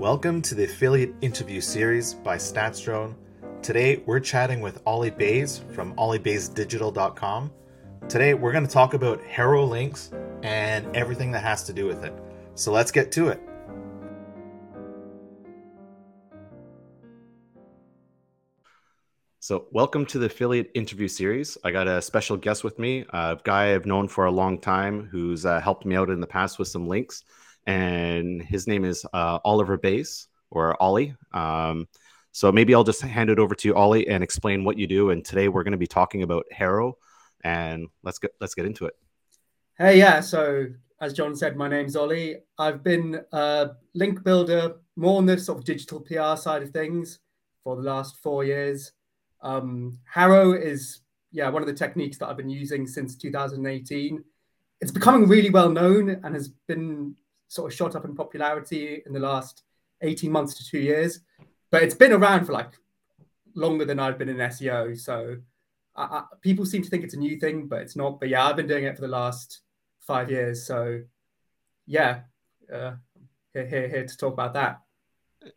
Welcome 0.00 0.40
to 0.42 0.54
the 0.54 0.64
affiliate 0.64 1.12
interview 1.20 1.60
series 1.60 2.14
by 2.14 2.38
StatsDrone. 2.38 3.14
Today 3.60 4.02
we're 4.06 4.18
chatting 4.18 4.62
with 4.62 4.80
Oli 4.86 5.10
Baise 5.10 5.58
from 5.74 5.94
olibaisedigital.com. 5.96 7.52
Today 8.08 8.32
we're 8.32 8.52
going 8.52 8.66
to 8.66 8.72
talk 8.72 8.94
about 8.94 9.22
HARO 9.22 9.66
links 9.66 10.10
and 10.42 10.96
everything 10.96 11.32
that 11.32 11.42
has 11.42 11.64
to 11.64 11.74
do 11.74 11.84
with 11.84 12.02
it. 12.02 12.14
So 12.54 12.72
let's 12.72 12.90
get 12.90 13.12
to 13.12 13.28
it. 13.28 13.42
So, 19.38 19.66
welcome 19.70 20.06
to 20.06 20.18
the 20.18 20.26
affiliate 20.26 20.70
interview 20.72 21.08
series. 21.08 21.58
I 21.62 21.72
got 21.72 21.86
a 21.86 22.00
special 22.00 22.38
guest 22.38 22.64
with 22.64 22.78
me, 22.78 23.04
a 23.10 23.36
guy 23.44 23.74
I've 23.74 23.84
known 23.84 24.08
for 24.08 24.24
a 24.24 24.30
long 24.30 24.58
time 24.58 25.08
who's 25.12 25.44
uh, 25.44 25.60
helped 25.60 25.84
me 25.84 25.94
out 25.94 26.08
in 26.08 26.20
the 26.20 26.26
past 26.26 26.58
with 26.58 26.68
some 26.68 26.88
links 26.88 27.22
and 27.66 28.42
his 28.42 28.66
name 28.66 28.84
is 28.84 29.04
uh, 29.12 29.38
Oliver 29.44 29.76
Baise 29.76 30.28
or 30.50 30.80
Ollie. 30.82 31.14
Um, 31.32 31.86
so 32.32 32.52
maybe 32.52 32.74
I'll 32.74 32.84
just 32.84 33.02
hand 33.02 33.30
it 33.30 33.38
over 33.38 33.54
to 33.54 33.68
you, 33.68 33.74
Ollie, 33.74 34.08
and 34.08 34.22
explain 34.22 34.64
what 34.64 34.78
you 34.78 34.86
do. 34.86 35.10
And 35.10 35.24
today 35.24 35.48
we're 35.48 35.64
going 35.64 35.72
to 35.72 35.78
be 35.78 35.86
talking 35.86 36.22
about 36.22 36.46
HARO, 36.52 36.96
and 37.42 37.88
let's 38.02 38.18
get 38.18 38.32
let's 38.40 38.54
get 38.54 38.66
into 38.66 38.86
it. 38.86 38.94
Hey, 39.76 39.98
yeah. 39.98 40.20
So 40.20 40.66
as 41.00 41.12
John 41.12 41.34
said, 41.34 41.56
my 41.56 41.68
name's 41.68 41.96
Ollie. 41.96 42.36
I've 42.58 42.82
been 42.82 43.20
a 43.32 43.70
link 43.94 44.22
builder 44.22 44.76
more 44.96 45.18
on 45.18 45.26
the 45.26 45.38
sort 45.38 45.58
of 45.58 45.64
digital 45.64 46.00
PR 46.00 46.36
side 46.36 46.62
of 46.62 46.70
things 46.70 47.18
for 47.64 47.76
the 47.76 47.82
last 47.82 48.16
four 48.22 48.44
years. 48.44 48.92
Um, 49.42 49.98
Haro 50.04 50.52
is 50.52 51.00
yeah 51.32 51.48
one 51.48 51.62
of 51.62 51.68
the 51.68 51.74
techniques 51.74 52.18
that 52.18 52.28
I've 52.28 52.36
been 52.36 52.50
using 52.50 52.86
since 52.86 53.16
2018. 53.16 54.22
It's 54.80 54.92
becoming 54.92 55.28
really 55.28 55.50
well 55.50 55.70
known 55.70 56.20
and 56.22 56.34
has 56.34 56.48
been 56.68 57.16
sort 57.50 57.70
of 57.70 57.76
shot 57.76 57.96
up 57.96 58.04
in 58.04 58.14
popularity 58.14 59.02
in 59.04 59.12
the 59.12 59.18
last 59.18 59.64
18 60.02 60.30
months 60.30 60.54
to 60.54 60.64
two 60.64 60.78
years, 60.78 61.20
but 61.70 61.82
it's 61.82 61.96
been 61.96 62.12
around 62.12 62.44
for 62.44 62.52
like 62.52 62.70
longer 63.56 63.84
than 63.84 63.98
I've 63.98 64.18
been 64.18 64.28
in 64.28 64.36
SEO. 64.36 64.96
So 64.96 65.36
I, 65.96 66.02
I, 66.02 66.24
people 66.42 66.64
seem 66.64 66.82
to 66.82 66.88
think 66.88 67.02
it's 67.02 67.14
a 67.14 67.18
new 67.18 67.38
thing, 67.38 67.66
but 67.66 67.80
it's 67.82 67.96
not. 67.96 68.20
But 68.20 68.28
yeah, 68.28 68.46
I've 68.46 68.56
been 68.56 68.68
doing 68.68 68.84
it 68.84 68.94
for 68.94 69.02
the 69.02 69.08
last 69.08 69.62
five 69.98 70.30
years. 70.30 70.64
So 70.64 71.02
yeah, 71.86 72.20
uh, 72.72 72.92
here, 73.52 73.66
here, 73.66 73.88
here 73.88 74.06
to 74.06 74.16
talk 74.16 74.32
about 74.32 74.54
that. 74.54 74.80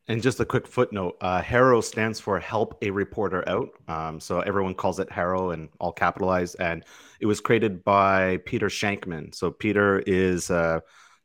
And 0.08 0.20
just 0.20 0.40
a 0.40 0.46
quick 0.46 0.66
footnote: 0.66 1.18
uh, 1.22 1.44
Haro 1.44 1.80
stands 1.82 2.20
for 2.20 2.40
"Help 2.40 2.76
a 2.82 2.90
Reporter 2.90 3.48
Out," 3.48 3.70
um, 3.88 4.20
so 4.20 4.40
everyone 4.40 4.74
calls 4.74 5.00
it 5.00 5.12
Haro 5.12 5.52
and 5.52 5.70
all 5.80 5.92
capitalized. 5.92 6.56
And 6.60 6.84
it 7.20 7.28
was 7.28 7.40
created 7.40 7.84
by 7.84 8.38
Peter 8.46 8.68
Shankman. 8.68 9.36
So 9.36 9.52
Peter 9.52 10.00
is 10.08 10.50
uh, 10.50 10.80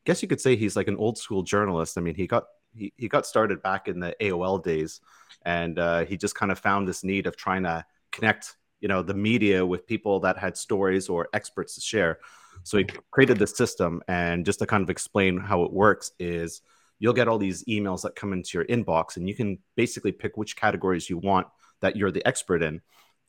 guess 0.09 0.23
you 0.23 0.29
could 0.29 0.41
say 0.41 0.57
he's 0.57 0.75
like 0.75 0.89
an 0.89 0.97
old 0.97 1.19
school 1.19 1.43
journalist. 1.43 1.99
I 1.99 2.01
mean, 2.01 2.15
he 2.15 2.27
got 2.27 2.47
he, 2.75 2.95
he 2.97 3.09
got 3.09 3.27
started 3.27 3.63
back 3.63 3.89
in 3.89 4.01
the 4.01 4.17
AOL 4.23 4.65
days, 4.65 5.03
and 5.45 5.79
uh, 5.79 6.07
he 6.07 6.17
just 6.17 6.35
kind 6.35 6.51
of 6.51 6.59
found 6.59 6.89
this 6.89 7.05
need 7.05 7.27
of 7.27 7.37
trying 7.37 7.65
to 7.65 7.85
connect, 8.11 8.57
you 8.81 8.89
know, 8.89 9.03
the 9.03 9.13
media 9.13 9.67
with 9.67 9.87
people 9.87 10.21
that 10.21 10.39
had 10.39 10.57
stories 10.57 11.11
or 11.11 11.29
experts 11.35 11.75
to 11.75 11.83
share. 11.83 12.21
So 12.63 12.79
he 12.79 12.87
created 13.11 13.39
this 13.39 13.55
system, 13.55 14.03
and 14.09 14.47
just 14.47 14.61
to 14.61 14.67
kind 14.67 14.83
of 14.83 14.89
explain 14.89 15.39
how 15.39 15.65
it 15.65 15.73
works 15.75 16.13
is 16.19 16.63
you'll 16.99 17.13
get 17.13 17.29
all 17.29 17.39
these 17.39 17.63
emails 17.67 18.01
that 18.03 18.17
come 18.17 18.33
into 18.33 18.57
your 18.57 18.65
inbox, 18.65 19.19
and 19.19 19.29
you 19.29 19.35
can 19.35 19.59
basically 19.77 20.13
pick 20.13 20.39
which 20.39 20.57
categories 20.57 21.11
you 21.11 21.19
want 21.19 21.49
that 21.83 21.97
you're 21.97 22.11
the 22.11 22.27
expert 22.27 22.63
in, 22.63 22.81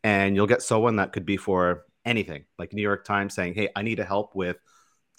and 0.06 0.34
you'll 0.34 0.48
get 0.48 0.62
someone 0.62 0.96
that 0.96 1.12
could 1.12 1.26
be 1.26 1.36
for 1.36 1.84
anything, 2.06 2.46
like 2.58 2.72
New 2.72 2.82
York 2.82 3.04
Times 3.04 3.34
saying, 3.34 3.54
"Hey, 3.54 3.68
I 3.76 3.82
need 3.82 4.00
help 4.00 4.34
with." 4.34 4.56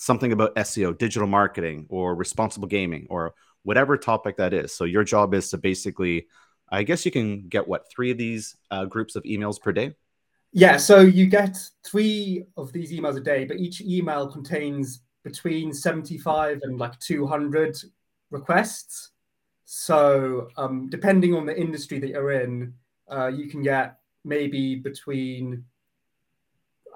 Something 0.00 0.32
about 0.32 0.54
SEO, 0.56 0.96
digital 0.96 1.28
marketing, 1.28 1.84
or 1.90 2.14
responsible 2.14 2.66
gaming, 2.66 3.06
or 3.10 3.34
whatever 3.64 3.98
topic 3.98 4.38
that 4.38 4.54
is. 4.54 4.74
So 4.74 4.84
your 4.84 5.04
job 5.04 5.34
is 5.34 5.50
to 5.50 5.58
basically, 5.58 6.26
I 6.70 6.84
guess 6.84 7.04
you 7.04 7.12
can 7.12 7.48
get 7.48 7.68
what 7.68 7.90
three 7.90 8.10
of 8.10 8.16
these 8.16 8.56
uh, 8.70 8.86
groups 8.86 9.14
of 9.14 9.22
emails 9.24 9.60
per 9.60 9.72
day. 9.72 9.94
Yeah, 10.52 10.78
so 10.78 11.00
you 11.00 11.26
get 11.26 11.58
three 11.84 12.44
of 12.56 12.72
these 12.72 12.92
emails 12.92 13.19
a 13.19 13.20
day, 13.20 13.44
but 13.44 13.58
each 13.58 13.82
email 13.82 14.26
contains 14.26 15.02
between 15.22 15.72
75 15.72 16.60
and 16.62 16.78
like 16.78 16.98
200 16.98 17.76
requests. 18.30 19.10
So, 19.66 20.48
um, 20.56 20.88
depending 20.88 21.34
on 21.34 21.44
the 21.44 21.56
industry 21.56 21.98
that 21.98 22.08
you're 22.08 22.32
in, 22.32 22.72
uh, 23.08 23.28
you 23.28 23.48
can 23.48 23.62
get 23.62 23.98
maybe 24.25 24.76
between 24.76 25.64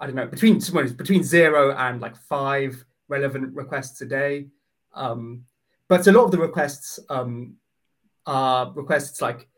I 0.01 0.07
don't 0.07 0.17
know 0.17 0.27
between 0.27 0.59
between 0.97 1.23
zero 1.23 1.75
and 1.77 2.01
like 2.01 2.17
five 2.17 2.85
relevant 3.09 3.55
requests 3.55 4.01
a 4.01 4.07
day. 4.07 4.47
Um, 4.95 5.45
but 5.89 6.07
a 6.07 6.13
lot 6.13 6.25
of 6.25 6.31
the 6.31 6.39
requests 6.39 6.99
um, 7.11 7.57
are 8.27 8.73
requests 8.73 9.21
like 9.21 9.49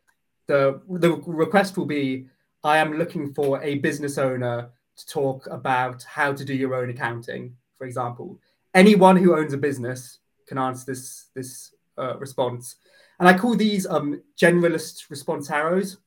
the 0.47 0.81
the 0.89 1.12
request 1.27 1.77
will 1.77 1.87
be 1.87 2.27
I 2.65 2.79
am 2.79 2.99
looking 2.99 3.33
for 3.33 3.62
a 3.62 3.77
business 3.77 4.19
owner 4.19 4.71
to 4.97 5.07
talk 5.07 5.47
about 5.51 6.03
how 6.03 6.33
to 6.33 6.45
do 6.45 6.55
your 6.55 6.75
own 6.75 6.91
accounting, 6.91 7.55
for 7.79 7.87
example. 7.87 8.41
Anyone 8.75 9.17
who 9.17 9.37
owns 9.37 9.53
a 9.53 9.59
business 9.59 10.19
can 10.47 10.59
answer 10.59 10.87
this 10.87 11.27
this 11.34 11.75
uh, 11.99 12.17
response, 12.19 12.77
and 13.19 13.28
I 13.28 13.39
call 13.39 13.55
these 13.55 13.87
um, 13.87 14.23
generalist 14.37 15.11
response 15.11 15.49
HAROs. 15.49 15.99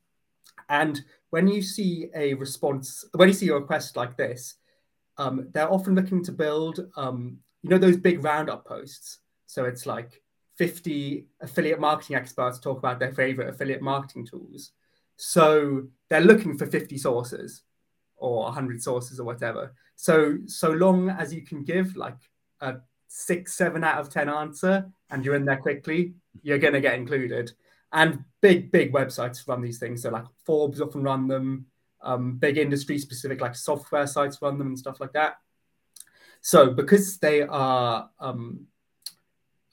And 0.69 1.01
when 1.29 1.47
you 1.47 1.61
see 1.61 2.09
a 2.15 2.33
response, 2.35 3.05
when 3.13 3.29
you 3.29 3.33
see 3.33 3.49
a 3.49 3.55
request 3.55 3.95
like 3.95 4.17
this, 4.17 4.55
um, 5.19 5.49
they're 5.51 5.71
often 5.71 5.93
looking 5.95 6.23
to 6.23 6.31
build, 6.31 6.87
um, 6.95 7.37
you 7.61 7.69
know, 7.69 7.77
those 7.77 7.97
big 7.97 8.23
roundup 8.23 8.65
posts. 8.65 9.19
So 9.45 9.65
it's 9.65 9.85
like 9.85 10.21
50 10.55 11.27
affiliate 11.41 11.79
marketing 11.79 12.15
experts 12.15 12.57
talk 12.57 12.77
about 12.77 12.99
their 12.99 13.11
favorite 13.11 13.49
affiliate 13.49 13.81
marketing 13.81 14.25
tools. 14.25 14.71
So 15.17 15.87
they're 16.09 16.21
looking 16.21 16.57
for 16.57 16.65
50 16.65 16.97
sources 16.97 17.63
or 18.15 18.43
100 18.43 18.81
sources 18.81 19.19
or 19.19 19.25
whatever. 19.25 19.75
So 19.95 20.37
so 20.45 20.71
long 20.71 21.09
as 21.09 21.33
you 21.33 21.41
can 21.45 21.63
give 21.65 21.97
like 21.97 22.17
a 22.61 22.77
six, 23.09 23.53
seven 23.53 23.83
out 23.83 23.99
of 23.99 24.09
10 24.09 24.29
answer 24.29 24.89
and 25.09 25.25
you're 25.25 25.35
in 25.35 25.45
there 25.45 25.57
quickly, 25.57 26.13
you're 26.41 26.57
going 26.57 26.73
to 26.73 26.81
get 26.81 26.95
included. 26.95 27.51
And 27.91 28.23
big, 28.39 28.71
big 28.71 28.93
websites 28.93 29.45
run 29.47 29.61
these 29.61 29.79
things. 29.79 30.03
So 30.03 30.11
like 30.11 30.25
Forbes 30.45 30.79
often 30.79 31.03
run 31.03 31.27
them 31.27 31.65
um, 32.01 32.37
big 32.37 32.57
industry 32.57 32.97
specific 32.97 33.41
like 33.41 33.55
software 33.55 34.07
sites 34.07 34.41
run 34.41 34.57
them 34.57 34.67
and 34.67 34.79
stuff 34.79 34.99
like 34.99 35.13
that. 35.13 35.37
So 36.41 36.71
because 36.71 37.17
they 37.17 37.41
are 37.41 38.09
um, 38.19 38.67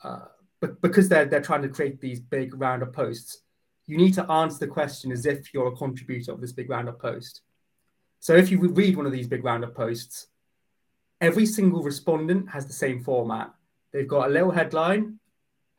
uh, 0.03 0.27
but 0.61 0.81
because 0.81 1.09
they're 1.09 1.27
they're 1.27 1.41
trying 1.41 1.63
to 1.63 1.69
create 1.69 2.01
these 2.01 2.21
big 2.21 2.59
roundup 2.61 2.93
posts, 2.93 3.43
you 3.87 3.97
need 3.97 4.15
to 4.15 4.31
answer 4.31 4.59
the 4.59 4.73
question 4.73 5.13
as 5.13 5.27
if 5.27 5.53
you're 5.53 5.69
a 5.69 5.77
contributor 5.77 6.33
of 6.33 6.41
this 6.41 6.53
big 6.53 6.71
roundup 6.71 7.01
post. 7.01 7.43
So 8.21 8.35
if 8.35 8.51
you 8.51 8.59
read 8.59 8.97
one 8.97 9.07
of 9.07 9.13
these 9.13 9.29
big 9.29 9.45
roundup 9.45 9.75
posts, 9.75 10.27
every 11.21 11.47
single 11.47 11.83
respondent 11.83 12.51
has 12.51 12.67
the 12.67 12.73
same 12.73 13.03
format. 13.03 13.53
They've 13.93 14.09
got 14.09 14.29
a 14.29 14.33
little 14.33 14.51
headline, 14.51 15.19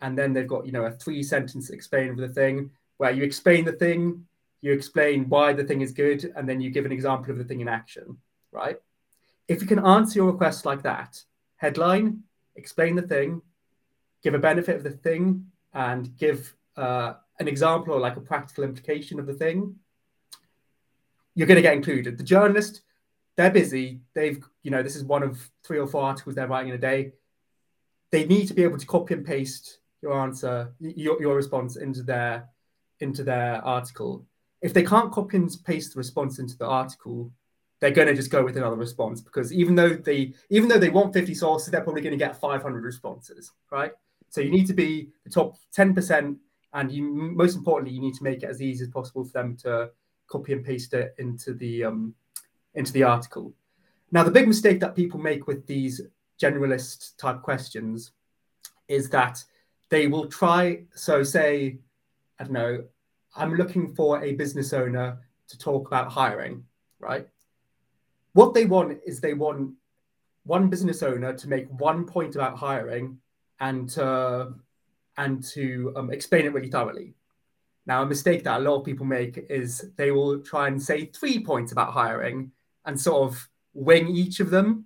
and 0.02 0.18
then 0.18 0.34
they've 0.34 0.48
got 0.48 0.66
you 0.66 0.72
know 0.72 0.86
a 0.86 0.92
three 0.92 1.24
sentence 1.24 1.70
explain 1.70 2.12
of 2.12 2.18
the 2.18 2.30
thing 2.30 2.72
where 2.98 3.12
you 3.12 3.24
explain 3.24 3.64
the 3.66 3.74
thing, 3.74 4.26
you 4.62 4.72
explain 4.74 5.30
why 5.30 5.54
the 5.54 5.64
thing 5.64 5.82
is 5.82 5.92
good, 5.92 6.32
and 6.36 6.48
then 6.48 6.60
you 6.62 6.70
give 6.70 6.86
an 6.86 6.92
example 6.92 7.32
of 7.32 7.38
the 7.38 7.44
thing 7.44 7.62
in 7.62 7.68
action, 7.68 8.18
right? 8.52 8.78
If 9.48 9.62
you 9.62 9.68
can 9.68 9.86
answer 9.86 10.20
your 10.20 10.32
request 10.32 10.66
like 10.66 10.84
that, 10.84 11.24
headline, 11.58 12.24
explain 12.56 12.96
the 12.96 13.02
thing, 13.02 13.42
give 14.24 14.34
a 14.34 14.40
benefit 14.40 14.76
of 14.76 14.84
the 14.84 14.92
thing, 14.92 15.46
and 15.74 16.16
give 16.18 16.56
uh, 16.76 17.14
an 17.40 17.48
example 17.48 17.94
or 17.94 18.00
like 18.00 18.18
a 18.18 18.22
practical 18.22 18.64
implication 18.64 19.20
of 19.20 19.28
the 19.28 19.34
thing, 19.34 19.76
you're 21.36 21.48
going 21.48 21.56
to 21.58 21.62
get 21.62 21.76
included. 21.76 22.18
The 22.18 22.24
journalist, 22.24 22.82
they're 23.36 23.52
busy. 23.52 24.02
They've, 24.16 24.44
you 24.64 24.72
know, 24.72 24.82
this 24.82 24.96
is 24.96 25.04
one 25.04 25.22
of 25.22 25.52
three 25.64 25.78
or 25.78 25.88
four 25.88 26.02
articles 26.02 26.36
they're 26.36 26.48
writing 26.48 26.70
in 26.70 26.76
a 26.76 26.80
day. 26.80 27.14
They 28.12 28.26
need 28.26 28.48
to 28.48 28.56
be 28.56 28.64
able 28.64 28.80
to 28.80 28.86
copy 28.88 29.14
and 29.14 29.26
paste 29.26 29.80
your 30.02 30.20
answer, 30.20 30.74
your, 30.80 31.22
your 31.22 31.36
response 31.36 31.76
into 31.76 32.02
their 32.04 32.50
into 33.00 33.24
their 33.24 33.64
article 33.64 34.26
if 34.62 34.74
they 34.74 34.84
can't 34.84 35.12
copy 35.12 35.38
and 35.38 35.56
paste 35.66 35.94
the 35.94 35.98
response 35.98 36.40
into 36.40 36.58
the 36.58 36.66
article, 36.66 37.32
they're 37.80 37.92
going 37.92 38.08
to 38.08 38.16
just 38.16 38.32
go 38.32 38.44
with 38.44 38.58
another 38.58 38.76
response 38.76 39.22
because 39.22 39.54
even 39.54 39.76
though 39.76 39.94
they 39.94 40.34
even 40.50 40.68
though 40.68 40.80
they 40.80 40.90
want 40.90 41.14
50 41.14 41.34
sources, 41.36 41.70
they're 41.70 41.84
probably 41.84 42.02
going 42.02 42.18
to 42.18 42.26
get 42.26 42.40
500 42.40 42.84
responses, 42.84 43.52
right? 43.72 43.92
So 44.30 44.42
you 44.42 44.50
need 44.52 44.68
to 44.68 44.74
be 44.74 45.10
the 45.24 45.30
top 45.30 45.56
10%, 45.76 46.38
and 46.74 46.92
you 46.92 47.04
most 47.04 47.56
importantly, 47.56 47.94
you 47.94 48.02
need 48.02 48.16
to 48.16 48.24
make 48.24 48.44
it 48.44 48.50
as 48.50 48.62
easy 48.62 48.84
as 48.84 48.90
possible 48.90 49.24
for 49.24 49.32
them 49.32 49.56
to 49.58 49.92
copy 50.28 50.54
and 50.54 50.66
paste 50.66 50.94
it 50.94 51.16
into 51.18 51.54
the 51.54 51.84
um, 51.86 52.16
into 52.74 52.92
the 52.94 53.04
article. 53.04 53.54
Now, 54.12 54.24
the 54.24 54.32
big 54.32 54.48
mistake 54.48 54.80
that 54.80 54.96
people 54.96 55.20
make 55.20 55.48
with 55.48 55.68
these 55.68 56.02
generalist 56.42 57.18
type 57.18 57.42
questions 57.42 58.12
is 58.88 59.10
that 59.10 59.44
they 59.90 60.08
will 60.08 60.28
try. 60.28 60.84
So, 60.94 61.24
say, 61.24 61.80
I 62.40 62.44
don't 62.44 62.54
know, 62.54 62.84
I'm 63.38 63.56
looking 63.56 63.94
for 63.94 64.24
a 64.24 64.34
business 64.34 64.74
owner 64.74 65.20
to 65.48 65.58
talk 65.58 65.88
about 65.88 66.12
hiring, 66.12 66.64
right? 67.00 67.28
What 68.34 68.54
they 68.54 68.66
want 68.66 69.00
is 69.06 69.20
they 69.20 69.34
want 69.34 69.74
one 70.44 70.70
business 70.70 71.04
owner 71.04 71.34
to 71.34 71.48
make 71.48 71.68
one 71.70 72.06
point 72.06 72.36
about 72.36 72.58
hiring 72.58 73.20
and 73.60 73.90
to 73.92 74.54
and 75.18 75.44
to 75.44 75.94
um, 75.96 76.12
explain 76.12 76.46
it 76.46 76.54
really 76.54 76.70
thoroughly. 76.70 77.14
Now, 77.86 78.04
a 78.04 78.06
mistake 78.06 78.44
that 78.44 78.60
a 78.60 78.64
lot 78.64 78.80
of 78.80 78.86
people 78.86 79.06
make 79.06 79.38
is 79.50 79.90
they 79.96 80.12
will 80.12 80.40
try 80.42 80.68
and 80.68 80.82
say 80.82 81.06
three 81.06 81.44
points 81.44 81.72
about 81.72 81.94
hiring 81.94 82.52
and 82.86 83.00
sort 83.00 83.32
of 83.32 83.50
wing 83.74 84.10
each 84.10 84.40
of 84.40 84.50
them. 84.50 84.86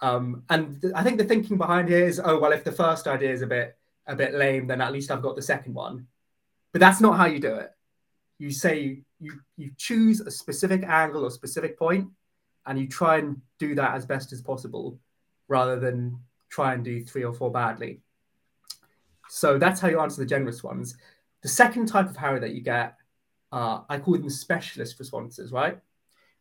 Um, 0.00 0.42
and 0.50 0.80
th- 0.80 0.92
I 0.94 1.02
think 1.02 1.18
the 1.18 1.24
thinking 1.24 1.56
behind 1.56 1.88
here 1.88 2.06
is, 2.06 2.20
oh 2.22 2.38
well, 2.38 2.52
if 2.52 2.64
the 2.64 2.72
first 2.72 3.06
idea 3.06 3.32
is 3.32 3.42
a 3.42 3.46
bit 3.46 3.76
a 4.06 4.14
bit 4.14 4.34
lame, 4.34 4.66
then 4.66 4.80
at 4.80 4.92
least 4.92 5.10
I've 5.10 5.22
got 5.22 5.36
the 5.36 5.42
second 5.42 5.74
one. 5.74 6.06
But 6.76 6.80
that's 6.80 7.00
not 7.00 7.16
how 7.16 7.24
you 7.24 7.40
do 7.40 7.54
it. 7.54 7.70
You 8.38 8.50
say 8.50 9.00
you 9.18 9.40
you 9.56 9.70
choose 9.78 10.20
a 10.20 10.30
specific 10.30 10.82
angle 10.82 11.24
or 11.24 11.30
specific 11.30 11.78
point, 11.78 12.08
and 12.66 12.78
you 12.78 12.86
try 12.86 13.16
and 13.16 13.40
do 13.58 13.74
that 13.76 13.94
as 13.94 14.04
best 14.04 14.30
as 14.30 14.42
possible, 14.42 14.98
rather 15.48 15.80
than 15.80 16.20
try 16.50 16.74
and 16.74 16.84
do 16.84 17.02
three 17.02 17.24
or 17.24 17.32
four 17.32 17.50
badly. 17.50 18.02
So 19.30 19.56
that's 19.56 19.80
how 19.80 19.88
you 19.88 20.00
answer 20.00 20.20
the 20.20 20.28
generous 20.28 20.62
ones. 20.62 20.98
The 21.40 21.48
second 21.48 21.86
type 21.86 22.10
of 22.10 22.16
HARO 22.18 22.40
that 22.40 22.52
you 22.52 22.60
get, 22.60 22.96
uh, 23.52 23.80
I 23.88 23.98
call 23.98 24.18
them 24.18 24.28
specialist 24.28 24.98
responses, 24.98 25.52
right? 25.52 25.78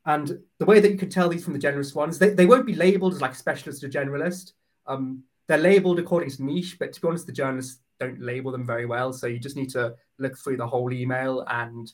And 0.06 0.38
the 0.58 0.66
way 0.66 0.82
that 0.82 0.92
you 0.92 0.98
can 0.98 1.10
tell 1.10 1.30
these 1.30 1.46
from 1.46 1.54
the 1.54 1.60
generous 1.60 1.96
ones, 1.96 2.20
they, 2.20 2.32
they 2.32 2.46
won't 2.46 2.66
be 2.66 2.76
labeled 2.76 3.14
as 3.14 3.22
like 3.22 3.36
specialist 3.36 3.86
or 3.86 3.88
generalist. 3.88 4.52
Um, 4.86 5.24
they're 5.48 5.58
labeled 5.58 6.00
according 6.00 6.32
to 6.32 6.44
niche, 6.44 6.76
but 6.78 6.92
to 6.92 7.00
be 7.00 7.08
honest, 7.08 7.26
the 7.26 7.32
journalists 7.32 7.80
don't 8.00 8.22
label 8.22 8.52
them 8.52 8.66
very 8.66 8.86
well. 8.86 9.14
So 9.14 9.28
you 9.28 9.40
just 9.40 9.56
need 9.56 9.70
to 9.72 9.96
look 10.18 10.38
through 10.38 10.58
the 10.58 10.68
whole 10.68 10.92
email 10.92 11.46
and 11.50 11.92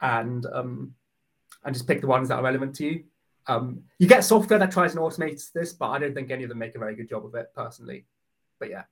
and 0.00 0.46
um, 0.52 0.94
and 1.64 1.74
just 1.74 1.86
pick 1.86 2.00
the 2.00 2.06
ones 2.06 2.28
that 2.28 2.36
are 2.36 2.42
relevant 2.42 2.74
to 2.76 2.84
you. 2.84 3.04
Um, 3.48 3.82
you 3.98 4.08
get 4.08 4.24
software 4.24 4.58
that 4.58 4.72
tries 4.72 4.94
and 4.94 5.00
automates 5.00 5.52
this, 5.52 5.72
but 5.72 5.90
I 5.90 5.98
don't 5.98 6.14
think 6.14 6.30
any 6.30 6.42
of 6.42 6.48
them 6.48 6.58
make 6.58 6.74
a 6.74 6.80
very 6.80 6.96
good 6.96 7.08
job 7.08 7.24
of 7.24 7.34
it 7.34 7.52
personally. 7.54 8.04
But 8.58 8.70
yeah. 8.70 8.84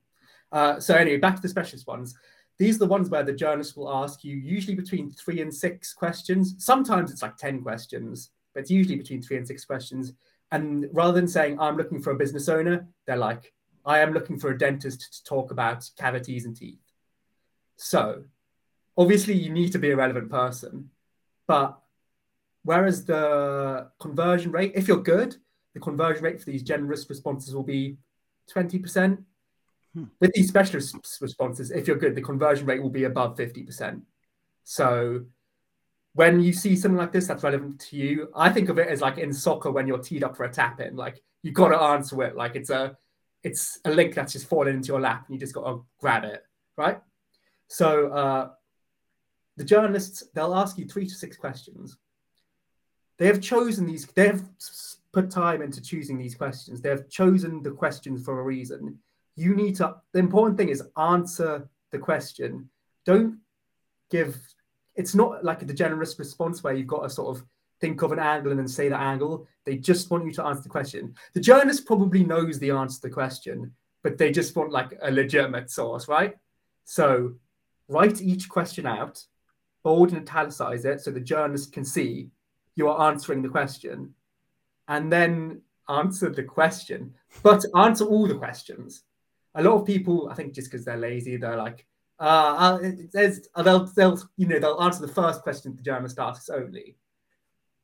Uh, 0.51 0.79
so 0.79 0.95
anyway, 0.95 1.17
back 1.17 1.35
to 1.35 1.41
the 1.41 1.49
specialist 1.49 1.87
ones. 1.87 2.15
These 2.57 2.77
are 2.77 2.79
the 2.79 2.85
ones 2.87 3.09
where 3.09 3.23
the 3.23 3.33
journalist 3.33 3.75
will 3.75 3.93
ask 3.93 4.23
you 4.23 4.37
usually 4.37 4.75
between 4.75 5.11
three 5.11 5.41
and 5.41 5.53
six 5.53 5.93
questions. 5.93 6.55
Sometimes 6.59 7.11
it's 7.11 7.21
like 7.21 7.35
10 7.35 7.61
questions, 7.61 8.29
but 8.53 8.61
it's 8.61 8.71
usually 8.71 8.95
between 8.95 9.21
three 9.21 9.35
and 9.37 9.45
six 9.45 9.65
questions. 9.65 10.13
And 10.51 10.87
rather 10.93 11.13
than 11.13 11.27
saying, 11.27 11.59
I'm 11.59 11.75
looking 11.75 12.01
for 12.01 12.11
a 12.11 12.15
business 12.15 12.47
owner, 12.47 12.87
they're 13.05 13.17
like, 13.17 13.51
I 13.85 13.99
am 13.99 14.13
looking 14.13 14.39
for 14.39 14.49
a 14.49 14.57
dentist 14.57 15.13
to 15.13 15.23
talk 15.23 15.51
about 15.51 15.89
cavities 15.97 16.45
and 16.45 16.55
teeth. 16.55 16.79
So 17.77 18.23
obviously 18.97 19.35
you 19.35 19.51
need 19.51 19.71
to 19.73 19.79
be 19.79 19.91
a 19.91 19.95
relevant 19.95 20.29
person, 20.29 20.89
but 21.47 21.77
whereas 22.63 23.05
the 23.05 23.89
conversion 23.99 24.51
rate, 24.51 24.73
if 24.75 24.87
you're 24.87 25.03
good, 25.03 25.35
the 25.73 25.79
conversion 25.79 26.23
rate 26.23 26.39
for 26.39 26.49
these 26.49 26.63
generous 26.63 27.07
responses 27.09 27.53
will 27.53 27.63
be 27.63 27.97
20%. 28.53 29.23
Hmm. 29.93 30.03
With 30.19 30.33
these 30.33 30.47
specialist 30.47 30.95
responses, 31.21 31.71
if 31.71 31.87
you're 31.87 31.97
good, 31.97 32.15
the 32.15 32.21
conversion 32.21 32.65
rate 32.65 32.81
will 32.81 32.89
be 32.89 33.03
above 33.03 33.37
50%. 33.37 34.01
So 34.63 35.25
when 36.13 36.39
you 36.39 36.53
see 36.53 36.75
something 36.75 36.97
like 36.97 37.11
this 37.11 37.27
that's 37.27 37.43
relevant 37.43 37.79
to 37.81 37.97
you, 37.97 38.29
I 38.35 38.49
think 38.49 38.69
of 38.69 38.79
it 38.79 38.87
as 38.87 39.01
like 39.01 39.17
in 39.17 39.33
soccer 39.33 39.69
when 39.69 39.85
you're 39.85 39.99
teed 39.99 40.23
up 40.23 40.35
for 40.35 40.45
a 40.45 40.51
tap 40.51 40.79
in, 40.79 40.95
like 40.95 41.21
you 41.43 41.51
got 41.51 41.69
to 41.69 41.79
answer 41.79 42.23
it. 42.23 42.35
Like 42.35 42.55
it's 42.55 42.69
a 42.69 42.97
it's 43.45 43.79
a 43.85 43.91
link 43.91 44.15
that's 44.15 44.33
just 44.33 44.47
fallen 44.47 44.75
into 44.75 44.87
your 44.87 44.99
lap 44.99 45.25
and 45.27 45.35
you 45.35 45.39
just 45.39 45.53
got 45.53 45.65
to 45.65 45.85
grab 45.99 46.23
it, 46.23 46.43
right? 46.77 46.99
So 47.67 48.09
uh, 48.09 48.49
the 49.57 49.63
journalists 49.63 50.23
they'll 50.33 50.55
ask 50.55 50.77
you 50.77 50.85
three 50.85 51.07
to 51.07 51.15
six 51.15 51.37
questions. 51.37 51.97
They 53.17 53.27
have 53.27 53.39
chosen 53.39 53.85
these. 53.85 54.05
They 54.07 54.27
have 54.27 54.43
put 55.13 55.31
time 55.31 55.61
into 55.61 55.81
choosing 55.81 56.17
these 56.17 56.35
questions. 56.35 56.81
They 56.81 56.89
have 56.89 57.07
chosen 57.09 57.63
the 57.63 57.71
questions 57.71 58.25
for 58.25 58.39
a 58.39 58.43
reason 58.43 58.99
you 59.35 59.55
need 59.55 59.75
to 59.75 59.95
the 60.13 60.19
important 60.19 60.57
thing 60.57 60.69
is 60.69 60.83
answer 60.97 61.67
the 61.91 61.97
question 61.97 62.69
don't 63.05 63.37
give 64.09 64.37
it's 64.95 65.13
not 65.13 65.43
like 65.43 65.61
a 65.61 65.65
generous 65.65 66.17
response 66.17 66.63
where 66.63 66.73
you've 66.73 66.87
got 66.87 67.03
to 67.03 67.09
sort 67.09 67.35
of 67.35 67.43
think 67.81 68.01
of 68.01 68.11
an 68.11 68.19
angle 68.19 68.51
and 68.51 68.59
then 68.59 68.67
say 68.67 68.89
that 68.89 69.01
angle. 69.01 69.47
They 69.65 69.77
just 69.77 70.09
want 70.09 70.25
you 70.25 70.31
to 70.33 70.45
answer 70.45 70.63
the 70.63 70.69
question. 70.69 71.15
The 71.33 71.41
journalist 71.41 71.85
probably 71.85 72.23
knows 72.23 72.59
the 72.59 72.71
answer 72.71 73.01
to 73.01 73.07
the 73.07 73.13
question 73.13 73.73
but 74.05 74.19
they 74.19 74.31
just 74.31 74.55
want 74.55 74.71
like 74.71 74.95
a 75.01 75.09
legitimate 75.09 75.71
source 75.71 76.07
right? 76.07 76.35
So 76.83 77.33
write 77.89 78.21
each 78.21 78.47
question 78.47 78.85
out 78.85 79.19
bold 79.81 80.13
and 80.13 80.21
italicize 80.21 80.85
it 80.85 81.01
so 81.01 81.09
the 81.09 81.19
journalist 81.19 81.73
can 81.73 81.83
see 81.83 82.29
you 82.75 82.87
are 82.87 83.09
answering 83.09 83.41
the 83.41 83.49
question 83.49 84.13
and 84.87 85.11
then 85.11 85.59
answer 85.89 86.29
the 86.29 86.43
question 86.43 87.15
but 87.41 87.65
answer 87.75 88.05
all 88.05 88.27
the 88.27 88.35
questions. 88.35 89.03
A 89.55 89.63
lot 89.63 89.73
of 89.73 89.87
people, 89.87 90.29
I 90.29 90.35
think, 90.35 90.53
just 90.53 90.69
because 90.69 90.85
they're 90.85 90.97
lazy, 90.97 91.37
they're 91.37 91.57
like, 91.57 91.87
uh, 92.19 92.77
they'll, 93.11 93.85
they'll, 93.87 94.19
you 94.37 94.45
know, 94.45 94.59
they'll 94.59 94.81
answer 94.81 95.01
the 95.01 95.13
first 95.13 95.41
question 95.41 95.75
the 95.75 95.81
journalist 95.81 96.19
asks 96.19 96.49
only, 96.49 96.95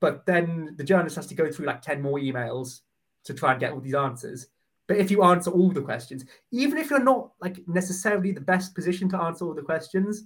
but 0.02 0.26
then 0.26 0.76
the 0.78 0.84
journalist 0.84 1.16
has 1.16 1.28
to 1.28 1.36
go 1.36 1.50
through 1.50 1.68
like 1.68 1.82
ten 1.82 2.02
more 2.02 2.20
emails 2.20 2.82
to 3.24 3.34
try 3.34 3.52
and 3.52 3.60
get 3.60 3.72
all 3.72 3.80
these 3.80 3.96
answers. 3.96 4.48
But 4.88 4.98
if 4.98 5.10
you 5.10 5.24
answer 5.24 5.52
all 5.52 5.72
the 5.72 5.82
questions, 5.82 6.26
even 6.52 6.78
if 6.78 6.90
you're 6.90 7.04
not 7.04 7.32
like 7.40 7.66
necessarily 7.68 8.34
the 8.34 8.42
best 8.42 8.76
position 8.76 9.08
to 9.10 9.22
answer 9.22 9.46
all 9.46 9.54
the 9.54 9.62
questions, 9.62 10.24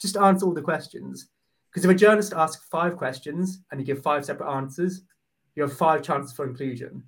just 0.00 0.16
answer 0.16 0.46
all 0.46 0.54
the 0.54 0.62
questions. 0.62 1.28
Because 1.70 1.84
if 1.84 1.90
a 1.90 1.94
journalist 1.94 2.32
asks 2.32 2.66
five 2.68 2.96
questions 2.96 3.60
and 3.70 3.78
you 3.78 3.86
give 3.86 4.02
five 4.02 4.24
separate 4.24 4.50
answers, 4.50 5.02
you 5.54 5.62
have 5.62 5.76
five 5.76 6.02
chances 6.02 6.32
for 6.32 6.46
inclusion. 6.46 7.04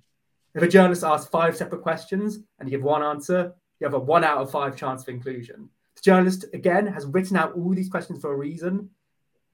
If 0.53 0.61
a 0.61 0.67
journalist 0.67 1.03
asks 1.03 1.29
five 1.29 1.57
separate 1.57 1.81
questions 1.81 2.39
and 2.59 2.69
you 2.69 2.77
give 2.77 2.83
one 2.83 3.01
answer, 3.01 3.53
you 3.79 3.85
have 3.85 3.93
a 3.93 3.99
one 3.99 4.23
out 4.23 4.37
of 4.37 4.51
five 4.51 4.77
chance 4.77 5.01
of 5.01 5.09
inclusion. 5.09 5.69
The 5.95 6.01
journalist, 6.01 6.45
again, 6.53 6.85
has 6.87 7.05
written 7.05 7.35
out 7.35 7.53
all 7.53 7.73
these 7.73 7.89
questions 7.89 8.21
for 8.21 8.31
a 8.31 8.37
reason. 8.37 8.89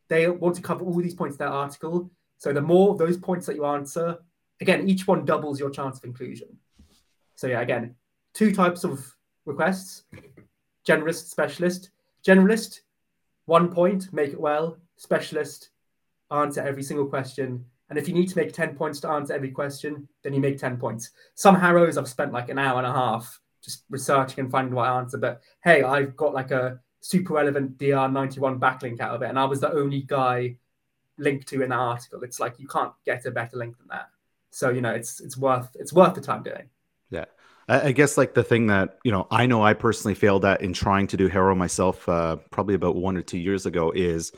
They 0.10 0.28
want 0.28 0.56
to 0.58 0.62
cover 0.62 0.84
all 0.84 1.02
these 1.02 1.16
points 1.16 1.36
in 1.36 1.40
their 1.40 1.48
article. 1.48 2.12
So 2.38 2.54
the 2.54 2.62
more 2.62 2.96
those 2.96 3.18
points 3.18 3.46
that 3.48 3.56
you 3.56 3.66
answer, 3.66 4.18
again, 4.62 4.88
each 4.88 5.08
one 5.08 5.26
doubles 5.26 5.60
your 5.60 5.70
chance 5.70 5.98
of 5.98 6.04
inclusion. 6.04 6.50
So 7.36 7.48
yeah, 7.48 7.62
again, 7.62 7.96
two 8.34 8.54
types 8.54 8.84
of 8.84 9.16
requests: 9.46 10.04
generalist, 10.88 11.30
specialist. 11.30 11.92
Generalist, 12.26 12.82
one 13.46 13.70
point, 13.70 14.12
make 14.12 14.34
it 14.34 14.40
well. 14.40 14.78
Specialist, 14.98 15.70
answer 16.32 16.62
every 16.62 16.84
single 16.84 17.06
question. 17.06 17.64
And 17.90 17.98
if 17.98 18.08
you 18.08 18.14
need 18.14 18.28
to 18.28 18.38
make 18.38 18.52
10 18.52 18.76
points 18.76 19.00
to 19.02 19.10
answer 19.10 19.34
every 19.34 19.52
question, 19.52 20.10
then 20.24 20.34
you 20.34 20.42
make 20.42 20.58
10 20.58 20.76
points. 20.78 21.12
Some 21.36 21.56
HAROs 21.56 21.98
I've 21.98 22.10
spent 22.10 22.34
like 22.34 22.50
an 22.50 22.60
hour 22.60 22.80
and 22.80 22.88
a 22.88 22.92
half 22.92 23.40
just 23.64 23.86
researching 23.90 24.40
and 24.42 24.52
finding 24.52 24.74
right 24.74 24.98
answer. 24.98 25.18
But 25.18 25.42
hey, 25.64 25.84
I've 25.84 26.18
got 26.18 26.34
like 26.34 26.52
a 26.52 26.80
super 27.00 27.34
relevant 27.34 27.78
DR91 27.78 28.60
backlink 28.60 29.00
out 29.00 29.16
of 29.16 29.22
it, 29.22 29.30
and 29.30 29.40
I 29.40 29.46
was 29.46 29.62
the 29.62 29.72
only 29.72 30.02
guy 30.02 30.58
linked 31.18 31.48
to 31.50 31.62
in 31.62 31.70
that 31.70 31.80
article. 31.80 32.24
It's 32.24 32.40
like 32.40 32.60
you 32.60 32.68
can't 32.68 32.94
get 33.06 33.26
a 33.26 33.32
better 33.32 33.58
link 33.58 33.78
than 33.78 33.88
that. 33.90 34.10
So 34.52 34.70
you 34.70 34.82
know, 34.82 34.92
it's 34.92 35.20
it's 35.20 35.38
worth 35.38 35.70
it's 35.76 35.94
worth 35.94 36.14
the 36.14 36.22
time 36.22 36.44
doing. 36.44 36.70
Yeah. 37.10 37.26
I 37.70 37.92
guess 37.92 38.18
like 38.18 38.34
the 38.34 38.44
thing 38.44 38.68
that 38.68 38.98
you 39.04 39.12
know 39.12 39.28
I 39.30 39.46
know 39.46 39.62
I 39.62 39.74
personally 39.74 40.16
failed 40.16 40.46
at 40.46 40.62
in 40.62 40.72
trying 40.72 41.08
to 41.08 41.18
do 41.18 41.28
HARO 41.28 41.54
myself 41.54 42.08
uh, 42.08 42.38
probably 42.50 42.76
about 42.76 42.96
one 42.96 43.18
or 43.18 43.22
two 43.22 43.38
years 43.38 43.66
ago 43.66 43.92
is 43.92 44.32